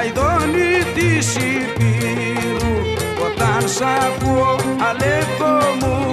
λεβέδια 0.02 0.22
Αϊδόνι 0.22 0.94
της 0.94 1.36
Υπήρου 1.36 2.76
Όταν 3.26 3.70
σ' 3.70 3.82
ακούω 3.82 4.56
αλέκο 4.90 5.76
μου 5.80 6.11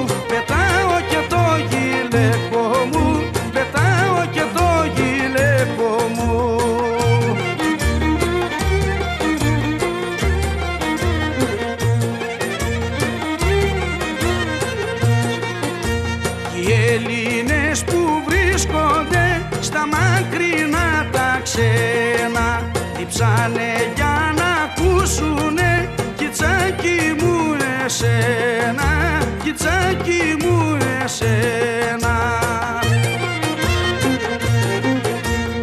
μου 31.08 31.14
εσένα 31.14 32.16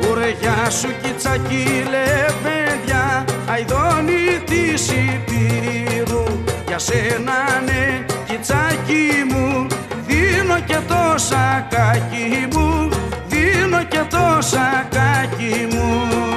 Ουρεγιά 0.10 0.70
σου 0.70 0.88
κιτσάκι 1.02 1.66
λεβέδια 1.90 3.26
Αϊδόνι 3.50 4.40
της 4.46 4.88
Υπήρου 4.90 6.24
Για 6.68 6.80
σένα 6.80 7.62
ναι 7.66 8.06
κιτσάκι 8.28 9.26
μου 9.30 9.68
Δίνω 10.08 10.60
και 10.66 10.78
τόσα 10.88 11.68
κάκι 11.70 12.48
μου 12.52 12.90
Δίνω 13.28 13.84
και 13.84 14.02
τόσα 14.10 14.88
κάκι 14.90 15.68
μου 15.70 16.35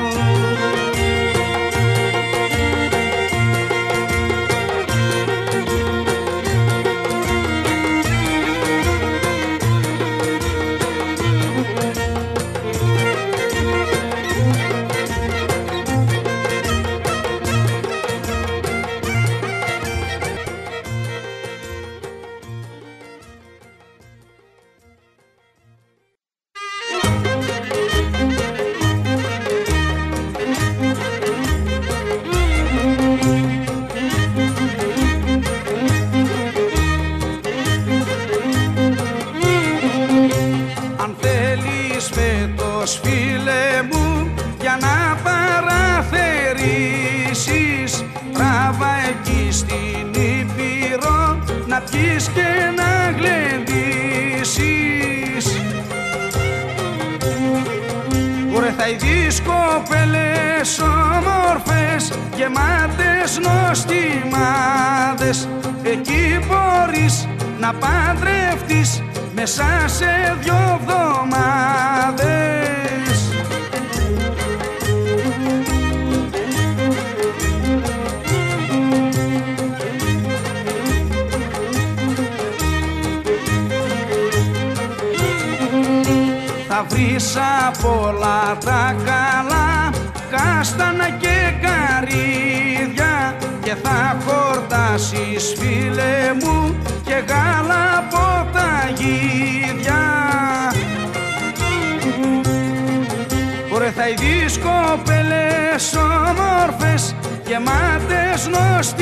θα 59.38 59.38
ειδείς 59.38 59.40
κοπέλες 59.40 60.78
όμορφες 60.78 62.12
γεμάτες 62.36 63.38
νοστιμάδες. 63.38 65.48
Εκεί 65.82 66.38
μπορείς 66.46 67.28
να 67.60 67.74
παντρευτείς 67.74 69.02
μέσα 69.34 69.84
σε 69.86 70.36
δυο 70.42 70.78
εβδομάδες 70.80 72.67
Θα 87.18 87.24
βρεις 87.24 87.36
από 87.66 88.06
όλα 88.06 88.58
τα 88.64 88.94
καλά 89.04 89.90
κάστανα 90.30 91.10
και 91.10 91.52
καρύδια 91.62 93.36
και 93.62 93.74
θα 93.82 94.16
χορτάσεις 94.26 95.54
φίλε 95.58 96.32
μου 96.42 96.76
και 97.04 97.24
γάλα 97.28 97.98
από 97.98 98.48
τα 98.52 98.90
γίδια. 98.96 100.02
Ωρε 103.74 103.90
θα 103.90 104.08
ειδείς 104.08 104.58
κοπέλες 104.58 105.94
όμορφες 105.94 107.14
γεμάτες 107.46 108.48
νοστιμάδες 108.48 108.96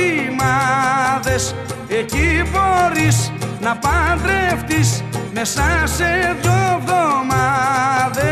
εκεί 1.88 2.42
μπορείς 2.50 3.32
να 3.60 3.76
παντρευτείς 3.76 5.04
μέσα 5.38 5.82
σε 5.84 6.36
δυο 6.42 6.52
εβδομάδες. 6.78 8.28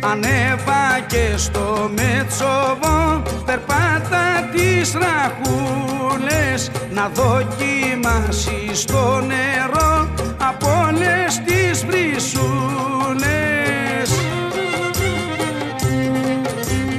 Ανέβα 0.00 1.00
και 1.06 1.36
στο 1.36 1.90
Μετσοβό 1.94 3.22
περπάτα 3.44 4.48
τις 4.52 4.92
ραχούλες. 4.92 6.70
Να 6.90 7.08
δοκιμάσεις 7.14 8.84
το 8.84 9.20
νερό 9.20 10.08
από 10.48 10.86
όλες 10.86 11.40
τις 11.44 11.84
βρυσούνες. 11.84 12.48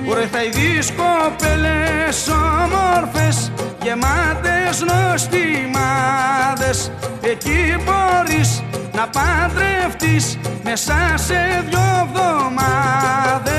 Ωρε 0.10 0.26
θα 0.32 0.44
ειδείς 0.44 0.92
κοπέλες 0.92 2.28
όμορφες 2.28 3.52
γεμάτες 3.84 4.86
νοστιμάδες. 4.90 6.92
Εκεί 7.22 7.76
μπορείς 7.84 8.64
να 8.94 9.08
παντρευτείς 9.08 10.38
μέσα 10.64 11.14
σε 11.16 11.64
δυο 11.70 11.80
εβδομάδες. 12.04 13.56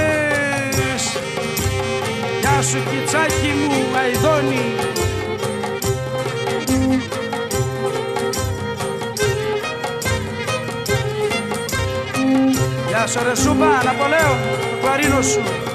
Γεια 2.40 2.62
σου 2.62 2.78
κιτσάκι 2.90 3.52
μου 3.68 3.80
Αϊδόνη 4.00 4.64
Γεια 12.96 13.06
σου 13.06 13.22
ρε 13.22 13.34
Σούπα, 13.34 13.82
Ναπολέον, 13.84 14.38
το 14.70 14.76
κλαρίνο 14.80 15.22
σου 15.22 15.65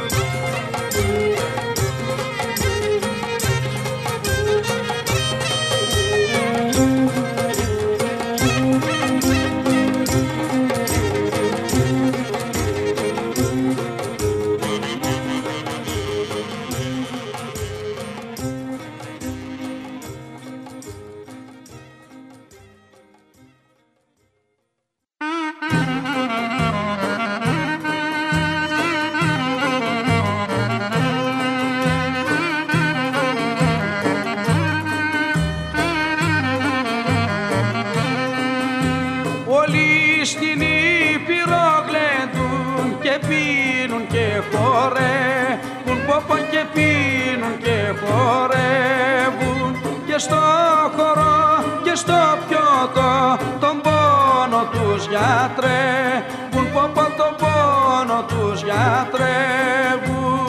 γιατρεύουν 55.62 56.22
Πόπο 56.74 57.02
τον 57.18 57.36
πόνο 57.38 58.24
τους 58.28 58.62
γιατρεύουν. 58.62 60.40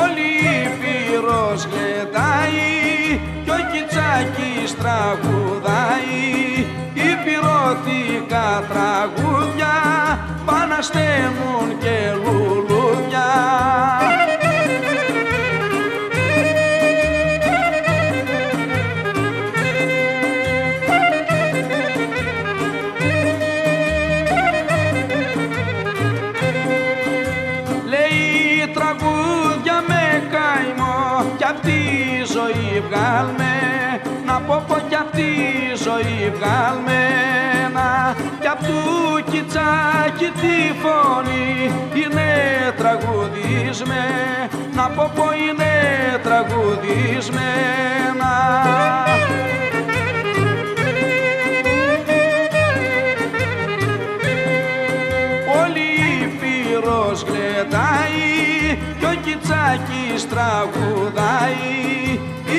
Όλη 0.00 0.20
η 0.20 0.62
Ήπειρος 0.64 1.66
γλεντάει 1.70 3.20
κι 3.44 3.50
ο 3.50 3.58
Κιτσάκης 3.72 4.76
τραγουδάει. 4.78 6.18
Υπηρώθηκα 6.94 8.62
τραγούδια 8.70 9.74
παναστέμουν 10.46 11.69
Να 34.70 34.76
πω 34.76 34.82
πω 34.82 34.88
κι 34.88 34.94
απ' 34.94 35.10
τη 35.10 35.30
ζωή 35.84 36.32
βγάλμενα. 36.36 38.16
Κι 38.40 38.46
απ' 38.46 38.64
του 38.64 39.22
κιτσάκι 39.30 40.30
τη 40.40 40.56
φωνή 40.82 41.70
είναι 41.94 42.28
τραγουδισμέ 42.76 44.06
Να 44.74 44.88
πω 44.88 45.10
πω 45.14 45.24
είναι 45.48 45.72
τραγουδισμένα. 46.22 48.32
Όλη 55.62 55.80
η 55.80 56.32
Φύρος 56.38 57.22
γλεντάει 57.22 58.78
κι 58.98 59.04
ο 59.04 59.14
Κιτσάκης 59.24 60.28
τραγουδάει 60.28 61.70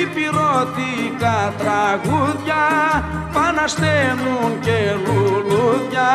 Υπηρώθηκα 0.00 1.54
τραγούδια 1.58 2.64
πανασταίνουν 3.32 4.60
και 4.60 4.94
λουλούδια. 5.06 6.10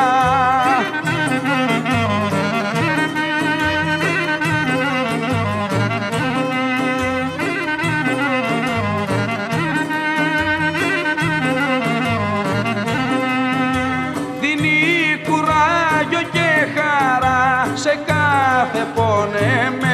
Δίνει 14.39 15.21
κουράγιο 15.27 16.29
και 16.31 16.67
χαρά 16.75 17.75
σε 17.75 17.99
κάθε 18.05 18.87
πονεμένο 18.95 19.86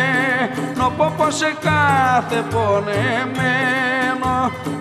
πω 1.23 1.29
πω 1.29 1.35
σε 1.35 1.55
κάθε 1.61 2.43
πονεμένο 2.49 4.35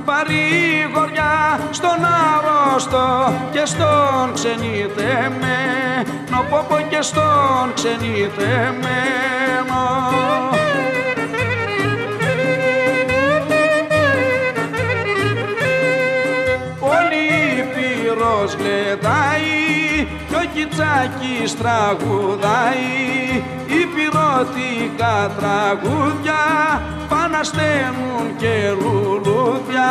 παρηγοριά 0.04 1.60
στον 1.70 2.04
αρρώστο 2.04 3.32
και 3.52 3.62
στον 3.64 4.32
ξενιτεμένο. 4.34 6.12
Πω 6.50 6.66
πω 6.68 6.76
και 6.90 7.02
στον 7.02 7.72
ξενιτεμένο 7.74 9.02
ο 20.92 21.08
Κιτσάκης 21.18 21.56
τραγουδάει 21.56 23.42
Υπηρώθηκα 23.66 25.30
τραγούδια 25.38 26.42
πανασταίνουν 27.08 28.36
και 28.36 28.72
λουλούδια 28.80 29.90